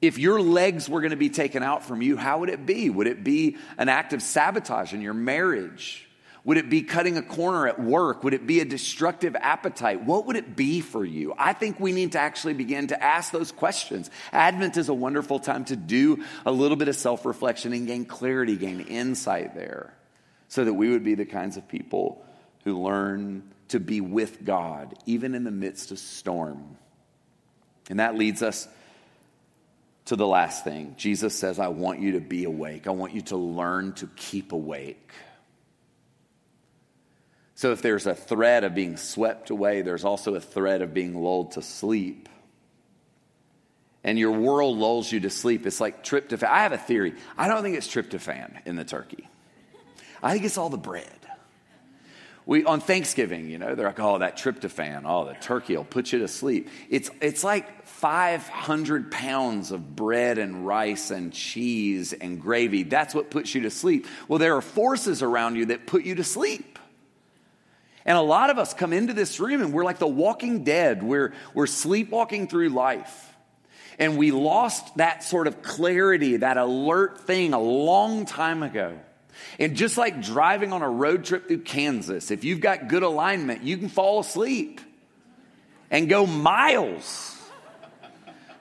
If 0.00 0.18
your 0.18 0.40
legs 0.40 0.88
were 0.88 1.00
going 1.00 1.10
to 1.10 1.16
be 1.16 1.28
taken 1.28 1.62
out 1.62 1.84
from 1.84 2.00
you, 2.00 2.16
how 2.16 2.38
would 2.38 2.48
it 2.48 2.64
be? 2.64 2.88
Would 2.88 3.06
it 3.06 3.22
be 3.22 3.58
an 3.76 3.88
act 3.88 4.12
of 4.14 4.22
sabotage 4.22 4.94
in 4.94 5.02
your 5.02 5.14
marriage? 5.14 6.09
Would 6.50 6.58
it 6.58 6.68
be 6.68 6.82
cutting 6.82 7.16
a 7.16 7.22
corner 7.22 7.68
at 7.68 7.78
work? 7.78 8.24
Would 8.24 8.34
it 8.34 8.44
be 8.44 8.58
a 8.58 8.64
destructive 8.64 9.36
appetite? 9.36 10.02
What 10.02 10.26
would 10.26 10.34
it 10.34 10.56
be 10.56 10.80
for 10.80 11.04
you? 11.04 11.32
I 11.38 11.52
think 11.52 11.78
we 11.78 11.92
need 11.92 12.10
to 12.12 12.18
actually 12.18 12.54
begin 12.54 12.88
to 12.88 13.00
ask 13.00 13.30
those 13.30 13.52
questions. 13.52 14.10
Advent 14.32 14.76
is 14.76 14.88
a 14.88 14.92
wonderful 14.92 15.38
time 15.38 15.64
to 15.66 15.76
do 15.76 16.24
a 16.44 16.50
little 16.50 16.76
bit 16.76 16.88
of 16.88 16.96
self 16.96 17.24
reflection 17.24 17.72
and 17.72 17.86
gain 17.86 18.04
clarity, 18.04 18.56
gain 18.56 18.80
insight 18.80 19.54
there, 19.54 19.94
so 20.48 20.64
that 20.64 20.74
we 20.74 20.90
would 20.90 21.04
be 21.04 21.14
the 21.14 21.24
kinds 21.24 21.56
of 21.56 21.68
people 21.68 22.26
who 22.64 22.82
learn 22.82 23.44
to 23.68 23.78
be 23.78 24.00
with 24.00 24.44
God, 24.44 24.98
even 25.06 25.36
in 25.36 25.44
the 25.44 25.52
midst 25.52 25.92
of 25.92 26.00
storm. 26.00 26.76
And 27.88 28.00
that 28.00 28.16
leads 28.16 28.42
us 28.42 28.66
to 30.06 30.16
the 30.16 30.26
last 30.26 30.64
thing. 30.64 30.96
Jesus 30.98 31.32
says, 31.32 31.60
I 31.60 31.68
want 31.68 32.00
you 32.00 32.14
to 32.14 32.20
be 32.20 32.42
awake. 32.42 32.88
I 32.88 32.90
want 32.90 33.14
you 33.14 33.20
to 33.20 33.36
learn 33.36 33.92
to 33.92 34.08
keep 34.16 34.50
awake. 34.50 35.12
So 37.60 37.72
if 37.72 37.82
there's 37.82 38.06
a 38.06 38.14
threat 38.14 38.64
of 38.64 38.74
being 38.74 38.96
swept 38.96 39.50
away, 39.50 39.82
there's 39.82 40.02
also 40.02 40.34
a 40.34 40.40
threat 40.40 40.80
of 40.80 40.94
being 40.94 41.14
lulled 41.14 41.52
to 41.52 41.62
sleep. 41.62 42.26
And 44.02 44.18
your 44.18 44.30
world 44.30 44.78
lulls 44.78 45.12
you 45.12 45.20
to 45.20 45.28
sleep. 45.28 45.66
It's 45.66 45.78
like 45.78 46.02
tryptophan. 46.02 46.48
I 46.48 46.62
have 46.62 46.72
a 46.72 46.78
theory. 46.78 47.16
I 47.36 47.48
don't 47.48 47.62
think 47.62 47.76
it's 47.76 47.86
tryptophan 47.86 48.64
in 48.64 48.76
the 48.76 48.84
turkey. 48.86 49.28
I 50.22 50.32
think 50.32 50.46
it's 50.46 50.56
all 50.56 50.70
the 50.70 50.78
bread. 50.78 51.04
We, 52.46 52.64
on 52.64 52.80
Thanksgiving, 52.80 53.50
you 53.50 53.58
know, 53.58 53.74
they're 53.74 53.88
like, 53.88 54.00
oh, 54.00 54.16
that 54.20 54.38
tryptophan, 54.38 55.02
oh, 55.04 55.26
the 55.26 55.34
turkey 55.34 55.76
will 55.76 55.84
put 55.84 56.14
you 56.14 56.20
to 56.20 56.28
sleep. 56.28 56.70
It's, 56.88 57.10
it's 57.20 57.44
like 57.44 57.86
500 57.86 59.10
pounds 59.10 59.70
of 59.70 59.94
bread 59.94 60.38
and 60.38 60.66
rice 60.66 61.10
and 61.10 61.30
cheese 61.30 62.14
and 62.14 62.40
gravy. 62.40 62.84
That's 62.84 63.14
what 63.14 63.30
puts 63.30 63.54
you 63.54 63.60
to 63.64 63.70
sleep. 63.70 64.06
Well, 64.28 64.38
there 64.38 64.56
are 64.56 64.62
forces 64.62 65.22
around 65.22 65.56
you 65.56 65.66
that 65.66 65.86
put 65.86 66.04
you 66.04 66.14
to 66.14 66.24
sleep. 66.24 66.78
And 68.04 68.16
a 68.16 68.22
lot 68.22 68.50
of 68.50 68.58
us 68.58 68.72
come 68.72 68.92
into 68.92 69.12
this 69.12 69.40
room 69.40 69.60
and 69.60 69.72
we're 69.72 69.84
like 69.84 69.98
the 69.98 70.06
walking 70.06 70.64
dead. 70.64 71.02
We're, 71.02 71.34
we're 71.54 71.66
sleepwalking 71.66 72.48
through 72.48 72.70
life. 72.70 73.26
And 73.98 74.16
we 74.16 74.30
lost 74.30 74.96
that 74.96 75.22
sort 75.22 75.46
of 75.46 75.60
clarity, 75.62 76.38
that 76.38 76.56
alert 76.56 77.26
thing 77.26 77.52
a 77.52 77.60
long 77.60 78.24
time 78.24 78.62
ago. 78.62 78.98
And 79.58 79.76
just 79.76 79.98
like 79.98 80.22
driving 80.22 80.72
on 80.72 80.82
a 80.82 80.88
road 80.88 81.24
trip 81.24 81.48
through 81.48 81.60
Kansas, 81.62 82.30
if 82.30 82.44
you've 82.44 82.60
got 82.60 82.88
good 82.88 83.02
alignment, 83.02 83.62
you 83.62 83.76
can 83.76 83.88
fall 83.88 84.20
asleep 84.20 84.80
and 85.90 86.08
go 86.08 86.26
miles 86.26 87.36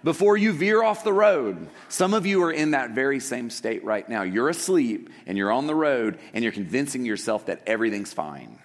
before 0.03 0.37
you 0.37 0.51
veer 0.51 0.83
off 0.83 1.03
the 1.03 1.13
road. 1.13 1.69
Some 1.87 2.13
of 2.13 2.25
you 2.25 2.43
are 2.43 2.51
in 2.51 2.71
that 2.71 2.91
very 2.91 3.19
same 3.19 3.49
state 3.49 3.83
right 3.83 4.07
now. 4.07 4.23
You're 4.23 4.49
asleep 4.49 5.09
and 5.25 5.37
you're 5.37 5.51
on 5.51 5.67
the 5.67 5.75
road 5.75 6.19
and 6.33 6.43
you're 6.43 6.53
convincing 6.53 7.05
yourself 7.05 7.45
that 7.45 7.61
everything's 7.65 8.13
fine. 8.13 8.59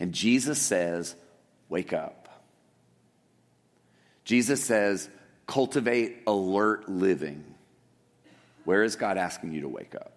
And 0.00 0.12
Jesus 0.12 0.60
says, 0.60 1.14
Wake 1.68 1.92
up. 1.92 2.28
Jesus 4.24 4.64
says, 4.64 5.08
Cultivate 5.46 6.18
alert 6.26 6.88
living. 6.88 7.44
Where 8.64 8.82
is 8.84 8.96
God 8.96 9.16
asking 9.16 9.52
you 9.52 9.62
to 9.62 9.68
wake 9.68 9.94
up? 9.94 10.12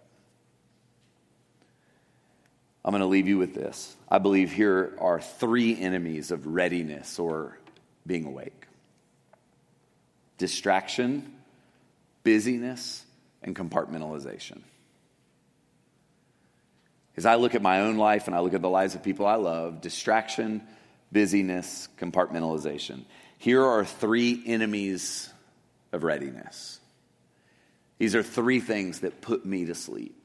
I'm 2.83 2.91
going 2.91 3.01
to 3.01 3.07
leave 3.07 3.27
you 3.27 3.37
with 3.37 3.53
this. 3.53 3.95
I 4.09 4.17
believe 4.17 4.51
here 4.51 4.97
are 4.99 5.21
three 5.21 5.79
enemies 5.79 6.31
of 6.31 6.47
readiness 6.47 7.19
or 7.19 7.57
being 8.05 8.25
awake 8.25 8.67
distraction, 10.37 11.31
busyness, 12.23 13.05
and 13.43 13.55
compartmentalization. 13.55 14.61
As 17.17 17.26
I 17.26 17.36
look 17.36 17.56
at 17.56 17.62
my 17.62 17.82
own 17.82 17.97
life 17.97 18.28
and 18.28 18.36
I 18.36 18.39
look 18.39 18.54
at 18.54 18.62
the 18.62 18.69
lives 18.69 18.95
of 18.95 19.04
people 19.04 19.26
I 19.26 19.36
love, 19.36 19.82
distraction, 19.82 20.62
busyness, 21.12 21.89
compartmentalization. 21.97 23.06
Here 23.38 23.63
are 23.63 23.84
three 23.84 24.41
enemies 24.45 25.32
of 25.91 26.04
readiness. 26.04 26.80
These 27.97 28.15
are 28.15 28.24
three 28.24 28.60
things 28.60 29.02
that 29.02 29.21
put 29.21 29.45
me 29.45 29.65
to 29.65 29.76
sleep. 29.76 30.15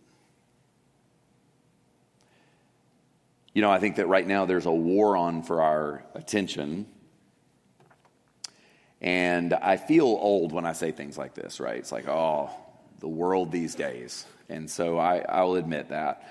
You 3.52 3.62
know, 3.62 3.70
I 3.70 3.78
think 3.78 3.96
that 3.96 4.06
right 4.06 4.26
now 4.26 4.44
there's 4.44 4.66
a 4.66 4.70
war 4.70 5.16
on 5.16 5.42
for 5.42 5.62
our 5.62 6.04
attention. 6.14 6.86
And 9.00 9.54
I 9.54 9.76
feel 9.76 10.06
old 10.06 10.52
when 10.52 10.66
I 10.66 10.72
say 10.72 10.92
things 10.92 11.18
like 11.18 11.34
this, 11.34 11.58
right? 11.58 11.76
It's 11.76 11.90
like, 11.90 12.06
oh, 12.06 12.50
the 13.00 13.08
world 13.08 13.52
these 13.52 13.74
days. 13.74 14.24
And 14.48 14.70
so 14.70 14.98
I, 14.98 15.18
I'll 15.18 15.54
admit 15.54 15.88
that. 15.88 16.22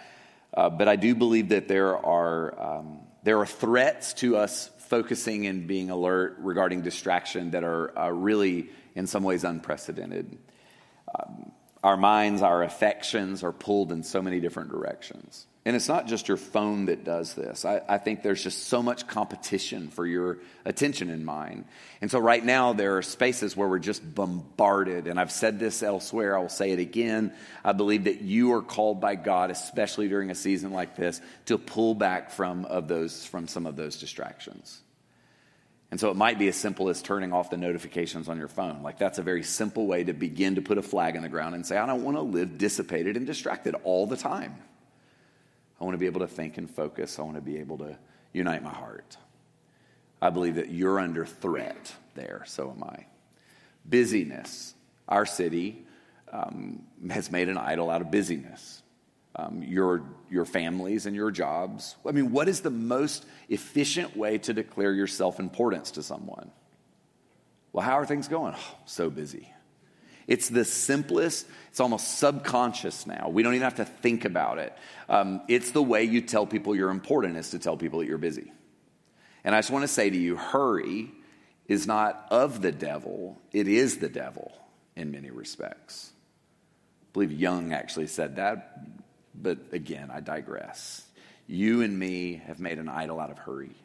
Uh, 0.56 0.70
but 0.70 0.88
I 0.88 0.96
do 0.96 1.16
believe 1.16 1.50
that 1.50 1.68
there 1.68 1.98
are, 1.98 2.78
um, 2.78 3.00
there 3.24 3.40
are 3.40 3.46
threats 3.46 4.14
to 4.16 4.38
us 4.38 4.70
focusing 4.78 5.48
and 5.48 5.68
being 5.68 5.90
alert 5.90 6.38
regarding 6.40 6.82
distraction 6.82 7.52
that 7.52 7.64
are 7.64 7.98
uh, 7.98 8.10
really, 8.10 8.70
in 8.94 9.08
some 9.08 9.24
ways, 9.24 9.44
unprecedented. 9.44 10.38
Um, 11.14 11.52
our 11.86 11.98
minds, 11.98 12.42
our 12.42 12.64
affections 12.64 13.44
are 13.44 13.52
pulled 13.52 13.92
in 13.92 14.02
so 14.02 14.20
many 14.20 14.40
different 14.40 14.72
directions. 14.72 15.46
And 15.66 15.76
it's 15.76 15.88
not 15.88 16.08
just 16.08 16.28
your 16.28 16.38
phone 16.38 16.86
that 16.86 17.04
does 17.04 17.36
this. 17.36 17.64
I, 17.64 17.80
I, 17.88 18.00
think 18.00 18.24
there's 18.24 18.42
just 18.42 18.70
so 18.70 18.82
much 18.82 19.06
competition 19.06 19.90
for 19.90 20.04
your 20.04 20.40
attention 20.66 21.12
in 21.12 21.24
mind. 21.24 21.66
And 22.02 22.10
so, 22.10 22.18
right 22.18 22.44
now, 22.44 22.74
there 22.74 22.98
are 22.98 23.04
spaces 23.04 23.56
where 23.56 23.68
we're 23.68 23.78
just 23.78 24.02
bombarded. 24.16 25.06
And 25.06 25.20
I've 25.20 25.32
said 25.32 25.60
this 25.60 25.84
elsewhere, 25.84 26.36
I 26.36 26.42
will 26.42 26.50
say 26.50 26.72
it 26.72 26.80
again. 26.80 27.32
I 27.64 27.74
believe 27.74 28.06
that 28.06 28.22
you 28.22 28.54
are 28.54 28.64
called 28.64 29.00
by 29.00 29.14
God, 29.14 29.52
especially 29.52 30.08
during 30.08 30.32
a 30.32 30.36
season 30.36 30.72
like 30.72 30.96
this, 30.96 31.22
to 31.46 31.60
pull 31.60 31.94
back 31.94 32.32
from, 32.32 32.66
of 32.66 32.88
those, 32.88 33.24
from 33.28 33.48
some 33.48 33.68
of 33.68 33.76
those 33.76 34.00
distractions. 34.00 34.82
And 35.92 36.00
so, 36.00 36.10
it 36.10 36.16
might 36.16 36.40
be 36.40 36.48
as 36.48 36.56
simple 36.56 36.90
as 36.90 37.02
turning 37.02 37.32
off 37.32 37.50
the 37.50 37.58
notifications 37.58 38.28
on 38.28 38.38
your 38.38 38.48
phone. 38.48 38.82
Like, 38.82 38.98
that's 38.98 39.20
a 39.20 39.24
very 39.24 39.44
simple 39.44 39.86
way 39.88 40.04
to 40.04 40.14
begin 40.14 40.56
to 40.56 40.62
put 40.62 40.78
a 40.78 40.82
flag 40.82 41.16
in 41.16 41.22
the 41.22 41.30
ground 41.30 41.56
and 41.56 41.66
say, 41.66 41.78
I 41.78 41.86
don't 41.86 42.04
want 42.04 42.18
to 42.18 42.22
live 42.22 42.58
dissipated 42.58 43.18
and 43.18 43.26
distracted 43.26 43.76
all 43.84 44.08
the 44.08 44.18
time. 44.18 44.56
I 45.80 45.84
want 45.84 45.94
to 45.94 46.00
be 46.00 46.06
able 46.06 46.22
to 46.22 46.28
think 46.28 46.58
and 46.58 46.70
focus. 46.70 47.20
I 47.20 47.24
want 47.24 47.36
to 47.36 47.42
be 47.42 47.60
able 47.60 47.78
to 47.80 47.98
unite 48.34 48.64
my 48.64 48.74
heart. 48.74 49.18
I 50.22 50.30
believe 50.30 50.56
that 50.56 50.70
you're 50.70 51.00
under 51.00 51.26
threat 51.26 51.94
there, 52.16 52.44
so 52.46 52.72
am 52.72 52.84
I. 52.84 53.06
Busyness. 53.88 54.74
Our 55.08 55.26
city 55.26 55.86
um, 56.32 56.84
has 57.12 57.32
made 57.32 57.50
an 57.50 57.58
idol 57.58 57.90
out 57.90 58.02
of 58.02 58.10
busyness. 58.10 58.82
Um, 59.38 59.64
your, 59.64 60.04
your 60.30 60.46
families 60.46 61.06
and 61.06 61.16
your 61.16 61.30
jobs. 61.30 61.98
I 62.08 62.12
mean, 62.12 62.32
what 62.32 62.48
is 62.48 62.62
the 62.62 62.70
most 62.70 63.26
efficient 63.50 64.16
way 64.16 64.38
to 64.38 64.54
declare 64.54 64.94
your 64.94 65.08
self 65.08 65.40
importance 65.40 65.92
to 65.92 66.04
someone? 66.04 66.52
Well, 67.74 67.86
how 67.86 68.00
are 68.00 68.06
things 68.06 68.30
going? 68.30 68.54
Oh, 68.58 68.76
so 68.86 69.10
busy. 69.10 69.52
It's 70.28 70.50
the 70.50 70.66
simplest, 70.66 71.46
it's 71.70 71.80
almost 71.80 72.18
subconscious 72.18 73.06
now. 73.06 73.30
We 73.30 73.44
don't 73.44 73.54
even 73.54 73.64
have 73.64 73.76
to 73.76 73.86
think 73.86 74.26
about 74.26 74.58
it. 74.58 74.76
Um, 75.08 75.42
it's 75.48 75.72
the 75.72 75.84
way 75.84 76.04
you 76.04 76.22
tell 76.22 76.48
people 76.48 76.76
you're 76.76 76.90
important, 76.90 77.38
is 77.38 77.52
to 77.52 77.60
tell 77.60 77.78
people 77.78 78.00
that 78.00 78.08
you're 78.08 78.18
busy. 78.18 78.52
And 79.44 79.54
I 79.54 79.60
just 79.60 79.70
want 79.70 79.84
to 79.84 79.88
say 79.88 80.10
to 80.10 80.18
you 80.18 80.36
hurry 80.36 81.12
is 81.68 81.86
not 81.86 82.28
of 82.32 82.62
the 82.62 82.72
devil, 82.72 83.40
it 83.52 83.68
is 83.68 83.98
the 83.98 84.10
devil 84.10 84.52
in 84.96 85.12
many 85.12 85.30
respects. 85.30 86.12
I 87.02 87.08
believe 87.14 87.32
Jung 87.32 87.74
actually 87.74 88.08
said 88.08 88.38
that, 88.38 88.80
but 89.42 89.58
again, 89.72 90.12
I 90.12 90.20
digress. 90.20 91.04
You 91.48 91.82
and 91.82 91.98
me 91.98 92.42
have 92.48 92.60
made 92.60 92.80
an 92.80 92.90
idol 92.90 93.20
out 93.20 93.32
of 93.32 93.38
hurry. 93.38 93.76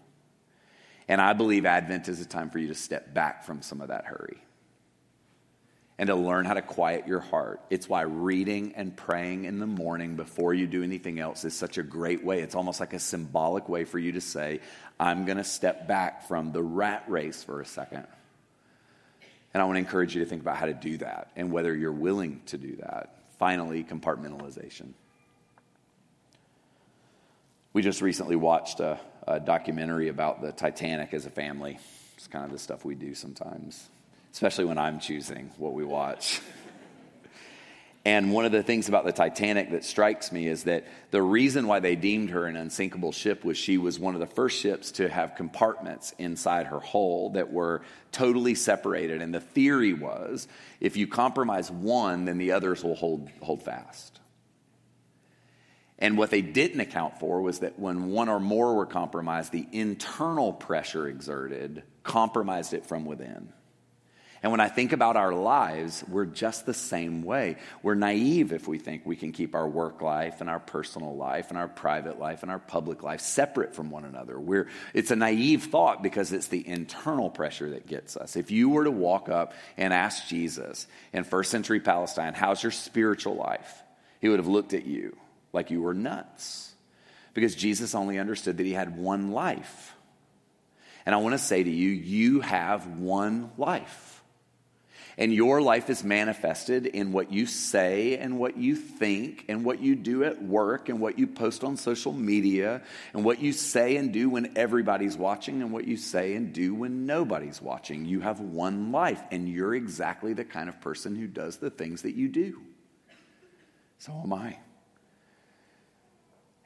And 1.08 1.20
I 1.20 1.32
believe 1.32 1.66
Advent 1.66 2.08
is 2.08 2.20
a 2.20 2.24
time 2.24 2.50
for 2.50 2.58
you 2.58 2.68
to 2.68 2.74
step 2.74 3.12
back 3.12 3.44
from 3.44 3.62
some 3.62 3.80
of 3.80 3.88
that 3.88 4.06
hurry 4.06 4.38
and 6.00 6.06
to 6.06 6.14
learn 6.14 6.46
how 6.46 6.54
to 6.54 6.62
quiet 6.62 7.06
your 7.06 7.20
heart. 7.20 7.60
It's 7.68 7.86
why 7.86 8.02
reading 8.02 8.72
and 8.74 8.96
praying 8.96 9.44
in 9.44 9.58
the 9.58 9.66
morning 9.66 10.16
before 10.16 10.54
you 10.54 10.66
do 10.66 10.82
anything 10.82 11.20
else 11.20 11.44
is 11.44 11.54
such 11.54 11.76
a 11.76 11.82
great 11.82 12.24
way. 12.24 12.40
It's 12.40 12.54
almost 12.54 12.80
like 12.80 12.94
a 12.94 12.98
symbolic 12.98 13.68
way 13.68 13.84
for 13.84 13.98
you 13.98 14.12
to 14.12 14.20
say, 14.22 14.60
I'm 14.98 15.26
going 15.26 15.36
to 15.36 15.44
step 15.44 15.86
back 15.86 16.26
from 16.26 16.52
the 16.52 16.62
rat 16.62 17.04
race 17.06 17.44
for 17.44 17.60
a 17.60 17.66
second. 17.66 18.06
And 19.52 19.62
I 19.62 19.66
want 19.66 19.76
to 19.76 19.80
encourage 19.80 20.14
you 20.14 20.24
to 20.24 20.30
think 20.30 20.40
about 20.40 20.56
how 20.56 20.64
to 20.66 20.72
do 20.72 20.96
that 20.98 21.32
and 21.36 21.52
whether 21.52 21.76
you're 21.76 21.92
willing 21.92 22.40
to 22.46 22.56
do 22.56 22.76
that. 22.76 23.16
Finally, 23.38 23.84
compartmentalization. 23.84 24.94
We 27.80 27.84
just 27.84 28.02
recently 28.02 28.36
watched 28.36 28.80
a, 28.80 29.00
a 29.26 29.40
documentary 29.40 30.08
about 30.08 30.42
the 30.42 30.52
Titanic 30.52 31.14
as 31.14 31.24
a 31.24 31.30
family. 31.30 31.78
It's 32.14 32.26
kind 32.26 32.44
of 32.44 32.52
the 32.52 32.58
stuff 32.58 32.84
we 32.84 32.94
do 32.94 33.14
sometimes 33.14 33.88
especially 34.32 34.66
when 34.66 34.76
I'm 34.76 35.00
choosing 35.00 35.50
what 35.56 35.72
we 35.72 35.82
watch. 35.82 36.42
And 38.04 38.32
one 38.32 38.46
of 38.46 38.52
the 38.52 38.62
things 38.62 38.88
about 38.88 39.04
the 39.04 39.12
Titanic 39.12 39.72
that 39.72 39.84
strikes 39.84 40.32
me 40.32 40.46
is 40.46 40.64
that 40.64 40.86
the 41.10 41.20
reason 41.20 41.66
why 41.66 41.80
they 41.80 41.96
deemed 41.96 42.30
her 42.30 42.46
an 42.46 42.56
unsinkable 42.56 43.12
ship 43.12 43.44
was 43.44 43.58
she 43.58 43.76
was 43.76 43.98
one 43.98 44.14
of 44.14 44.20
the 44.20 44.26
first 44.26 44.58
ships 44.58 44.92
to 44.92 45.08
have 45.08 45.34
compartments 45.34 46.14
inside 46.18 46.66
her 46.68 46.80
hull 46.80 47.30
that 47.34 47.52
were 47.52 47.82
totally 48.10 48.54
separated. 48.54 49.20
And 49.20 49.34
the 49.34 49.40
theory 49.40 49.92
was 49.92 50.48
if 50.80 50.96
you 50.96 51.06
compromise 51.06 51.70
one, 51.70 52.24
then 52.24 52.38
the 52.38 52.52
others 52.52 52.82
will 52.82 52.94
hold, 52.94 53.28
hold 53.42 53.62
fast. 53.62 54.19
And 56.00 56.16
what 56.16 56.30
they 56.30 56.40
didn't 56.40 56.80
account 56.80 57.20
for 57.20 57.42
was 57.42 57.58
that 57.58 57.78
when 57.78 58.10
one 58.10 58.28
or 58.28 58.40
more 58.40 58.74
were 58.74 58.86
compromised, 58.86 59.52
the 59.52 59.66
internal 59.70 60.52
pressure 60.52 61.06
exerted 61.06 61.82
compromised 62.02 62.72
it 62.72 62.86
from 62.86 63.04
within. 63.04 63.52
And 64.42 64.50
when 64.50 64.60
I 64.60 64.68
think 64.68 64.92
about 64.92 65.18
our 65.18 65.34
lives, 65.34 66.02
we're 66.08 66.24
just 66.24 66.64
the 66.64 66.72
same 66.72 67.22
way. 67.22 67.56
We're 67.82 67.94
naive 67.94 68.54
if 68.54 68.66
we 68.66 68.78
think 68.78 69.04
we 69.04 69.16
can 69.16 69.32
keep 69.32 69.54
our 69.54 69.68
work 69.68 70.00
life 70.00 70.40
and 70.40 70.48
our 70.48 70.58
personal 70.58 71.14
life 71.14 71.50
and 71.50 71.58
our 71.58 71.68
private 71.68 72.18
life 72.18 72.42
and 72.42 72.50
our 72.50 72.58
public 72.58 73.02
life 73.02 73.20
separate 73.20 73.74
from 73.74 73.90
one 73.90 74.06
another. 74.06 74.40
We're, 74.40 74.68
it's 74.94 75.10
a 75.10 75.16
naive 75.16 75.64
thought 75.64 76.02
because 76.02 76.32
it's 76.32 76.46
the 76.46 76.66
internal 76.66 77.28
pressure 77.28 77.68
that 77.70 77.86
gets 77.86 78.16
us. 78.16 78.34
If 78.34 78.50
you 78.50 78.70
were 78.70 78.84
to 78.84 78.90
walk 78.90 79.28
up 79.28 79.52
and 79.76 79.92
ask 79.92 80.26
Jesus 80.28 80.86
in 81.12 81.24
first 81.24 81.50
century 81.50 81.80
Palestine, 81.80 82.32
How's 82.32 82.62
your 82.62 82.72
spiritual 82.72 83.36
life? 83.36 83.82
He 84.22 84.30
would 84.30 84.38
have 84.38 84.48
looked 84.48 84.72
at 84.72 84.86
you 84.86 85.18
like 85.52 85.70
you 85.70 85.82
were 85.82 85.94
nuts 85.94 86.72
because 87.34 87.54
Jesus 87.54 87.94
only 87.94 88.18
understood 88.18 88.56
that 88.58 88.66
he 88.66 88.72
had 88.72 88.96
one 88.96 89.32
life. 89.32 89.94
And 91.06 91.14
I 91.14 91.18
want 91.18 91.32
to 91.32 91.38
say 91.38 91.62
to 91.62 91.70
you, 91.70 91.88
you 91.88 92.40
have 92.40 92.86
one 92.98 93.50
life. 93.56 94.22
And 95.18 95.34
your 95.34 95.60
life 95.60 95.90
is 95.90 96.02
manifested 96.02 96.86
in 96.86 97.12
what 97.12 97.30
you 97.30 97.44
say 97.44 98.16
and 98.16 98.38
what 98.38 98.56
you 98.56 98.74
think 98.74 99.44
and 99.48 99.64
what 99.64 99.80
you 99.80 99.94
do 99.94 100.24
at 100.24 100.42
work 100.42 100.88
and 100.88 100.98
what 100.98 101.18
you 101.18 101.26
post 101.26 101.62
on 101.62 101.76
social 101.76 102.12
media 102.12 102.80
and 103.12 103.22
what 103.22 103.40
you 103.40 103.52
say 103.52 103.96
and 103.96 104.12
do 104.12 104.30
when 104.30 104.56
everybody's 104.56 105.18
watching 105.18 105.60
and 105.60 105.72
what 105.72 105.86
you 105.86 105.98
say 105.98 106.34
and 106.34 106.54
do 106.54 106.74
when 106.74 107.04
nobody's 107.04 107.60
watching. 107.60 108.06
You 108.06 108.20
have 108.20 108.40
one 108.40 108.92
life, 108.92 109.22
and 109.30 109.46
you're 109.46 109.74
exactly 109.74 110.32
the 110.32 110.44
kind 110.44 110.70
of 110.70 110.80
person 110.80 111.16
who 111.16 111.26
does 111.26 111.58
the 111.58 111.70
things 111.70 112.02
that 112.02 112.14
you 112.14 112.28
do. 112.28 112.62
So 113.98 114.18
am 114.24 114.32
I. 114.32 114.56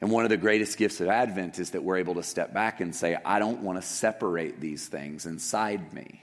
And 0.05 0.13
one 0.13 0.23
of 0.23 0.29
the 0.29 0.37
greatest 0.37 0.77
gifts 0.77 1.01
of 1.01 1.07
Advent 1.07 1.57
is 1.57 1.71
that 1.71 1.83
we're 1.83 1.97
able 1.97 2.13
to 2.13 2.21
step 2.21 2.53
back 2.53 2.79
and 2.79 2.95
say, 2.95 3.17
I 3.25 3.39
don't 3.39 3.61
want 3.61 3.81
to 3.81 3.87
separate 3.87 4.61
these 4.61 4.87
things 4.87 5.25
inside 5.25 5.93
me. 5.93 6.21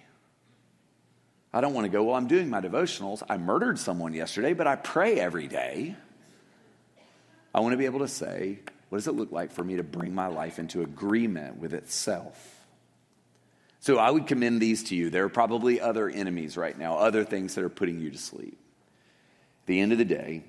I 1.52 1.60
don't 1.60 1.74
want 1.74 1.86
to 1.86 1.88
go, 1.90 2.04
well, 2.04 2.14
I'm 2.14 2.28
doing 2.28 2.48
my 2.48 2.60
devotionals. 2.60 3.24
I 3.28 3.38
murdered 3.38 3.80
someone 3.80 4.12
yesterday, 4.14 4.52
but 4.52 4.68
I 4.68 4.76
pray 4.76 5.18
every 5.18 5.48
day. 5.48 5.96
I 7.52 7.58
want 7.58 7.72
to 7.72 7.76
be 7.76 7.86
able 7.86 7.98
to 7.98 8.06
say, 8.06 8.60
what 8.88 8.98
does 8.98 9.08
it 9.08 9.16
look 9.16 9.32
like 9.32 9.50
for 9.50 9.64
me 9.64 9.74
to 9.74 9.82
bring 9.82 10.14
my 10.14 10.28
life 10.28 10.60
into 10.60 10.82
agreement 10.82 11.56
with 11.56 11.74
itself? 11.74 12.64
So 13.80 13.98
I 13.98 14.12
would 14.12 14.28
commend 14.28 14.62
these 14.62 14.84
to 14.84 14.94
you. 14.94 15.10
There 15.10 15.24
are 15.24 15.28
probably 15.28 15.80
other 15.80 16.08
enemies 16.08 16.56
right 16.56 16.78
now, 16.78 16.98
other 16.98 17.24
things 17.24 17.56
that 17.56 17.64
are 17.64 17.68
putting 17.68 17.98
you 17.98 18.12
to 18.12 18.18
sleep. 18.18 18.60
At 19.62 19.66
the 19.66 19.80
end 19.80 19.90
of 19.90 19.98
the 19.98 20.04
day, 20.04 20.44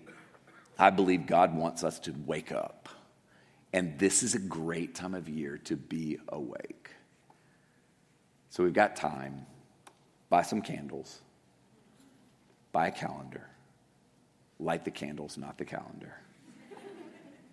I 0.77 0.91
believe 0.91 1.25
God 1.25 1.55
wants 1.55 1.83
us 1.83 1.97
to 2.01 2.13
wake 2.27 2.51
up. 2.51 2.89
And 3.73 3.97
this 3.97 4.21
is 4.21 4.35
a 4.35 4.39
great 4.39 4.93
time 4.93 5.15
of 5.15 5.27
year 5.27 5.57
to 5.65 5.75
be 5.75 6.19
awake. 6.29 6.91
So 8.49 8.63
we've 8.63 8.73
got 8.73 8.95
time 8.95 9.47
buy 10.29 10.41
some 10.41 10.61
candles, 10.61 11.19
buy 12.71 12.87
a 12.87 12.91
calendar, 12.91 13.47
light 14.59 14.85
the 14.85 14.91
candles, 14.91 15.37
not 15.37 15.57
the 15.57 15.65
calendar. 15.65 16.15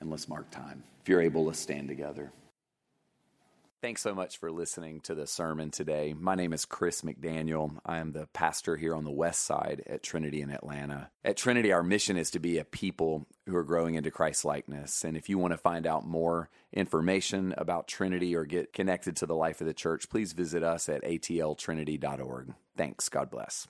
And 0.00 0.10
let's 0.10 0.28
mark 0.28 0.50
time. 0.50 0.82
If 1.02 1.08
you're 1.08 1.20
able, 1.20 1.44
let's 1.44 1.58
stand 1.58 1.88
together. 1.88 2.32
Thanks 3.82 4.02
so 4.02 4.14
much 4.14 4.36
for 4.36 4.52
listening 4.52 5.00
to 5.02 5.14
the 5.14 5.26
sermon 5.26 5.70
today. 5.70 6.14
My 6.18 6.34
name 6.34 6.52
is 6.52 6.66
Chris 6.66 7.00
McDaniel. 7.00 7.78
I 7.86 7.96
am 7.96 8.12
the 8.12 8.26
pastor 8.26 8.76
here 8.76 8.94
on 8.94 9.04
the 9.04 9.10
west 9.10 9.40
side 9.46 9.82
at 9.86 10.02
Trinity 10.02 10.42
in 10.42 10.50
Atlanta. 10.50 11.10
At 11.24 11.38
Trinity, 11.38 11.72
our 11.72 11.82
mission 11.82 12.18
is 12.18 12.30
to 12.32 12.38
be 12.38 12.58
a 12.58 12.64
people 12.64 13.26
who 13.46 13.56
are 13.56 13.64
growing 13.64 13.94
into 13.94 14.10
Christ 14.10 14.44
likeness. 14.44 15.02
And 15.02 15.16
if 15.16 15.30
you 15.30 15.38
want 15.38 15.54
to 15.54 15.56
find 15.56 15.86
out 15.86 16.06
more 16.06 16.50
information 16.74 17.54
about 17.56 17.88
Trinity 17.88 18.36
or 18.36 18.44
get 18.44 18.74
connected 18.74 19.16
to 19.16 19.26
the 19.26 19.34
life 19.34 19.62
of 19.62 19.66
the 19.66 19.72
church, 19.72 20.10
please 20.10 20.34
visit 20.34 20.62
us 20.62 20.90
at 20.90 21.02
atltrinity.org. 21.02 22.52
Thanks. 22.76 23.08
God 23.08 23.30
bless. 23.30 23.66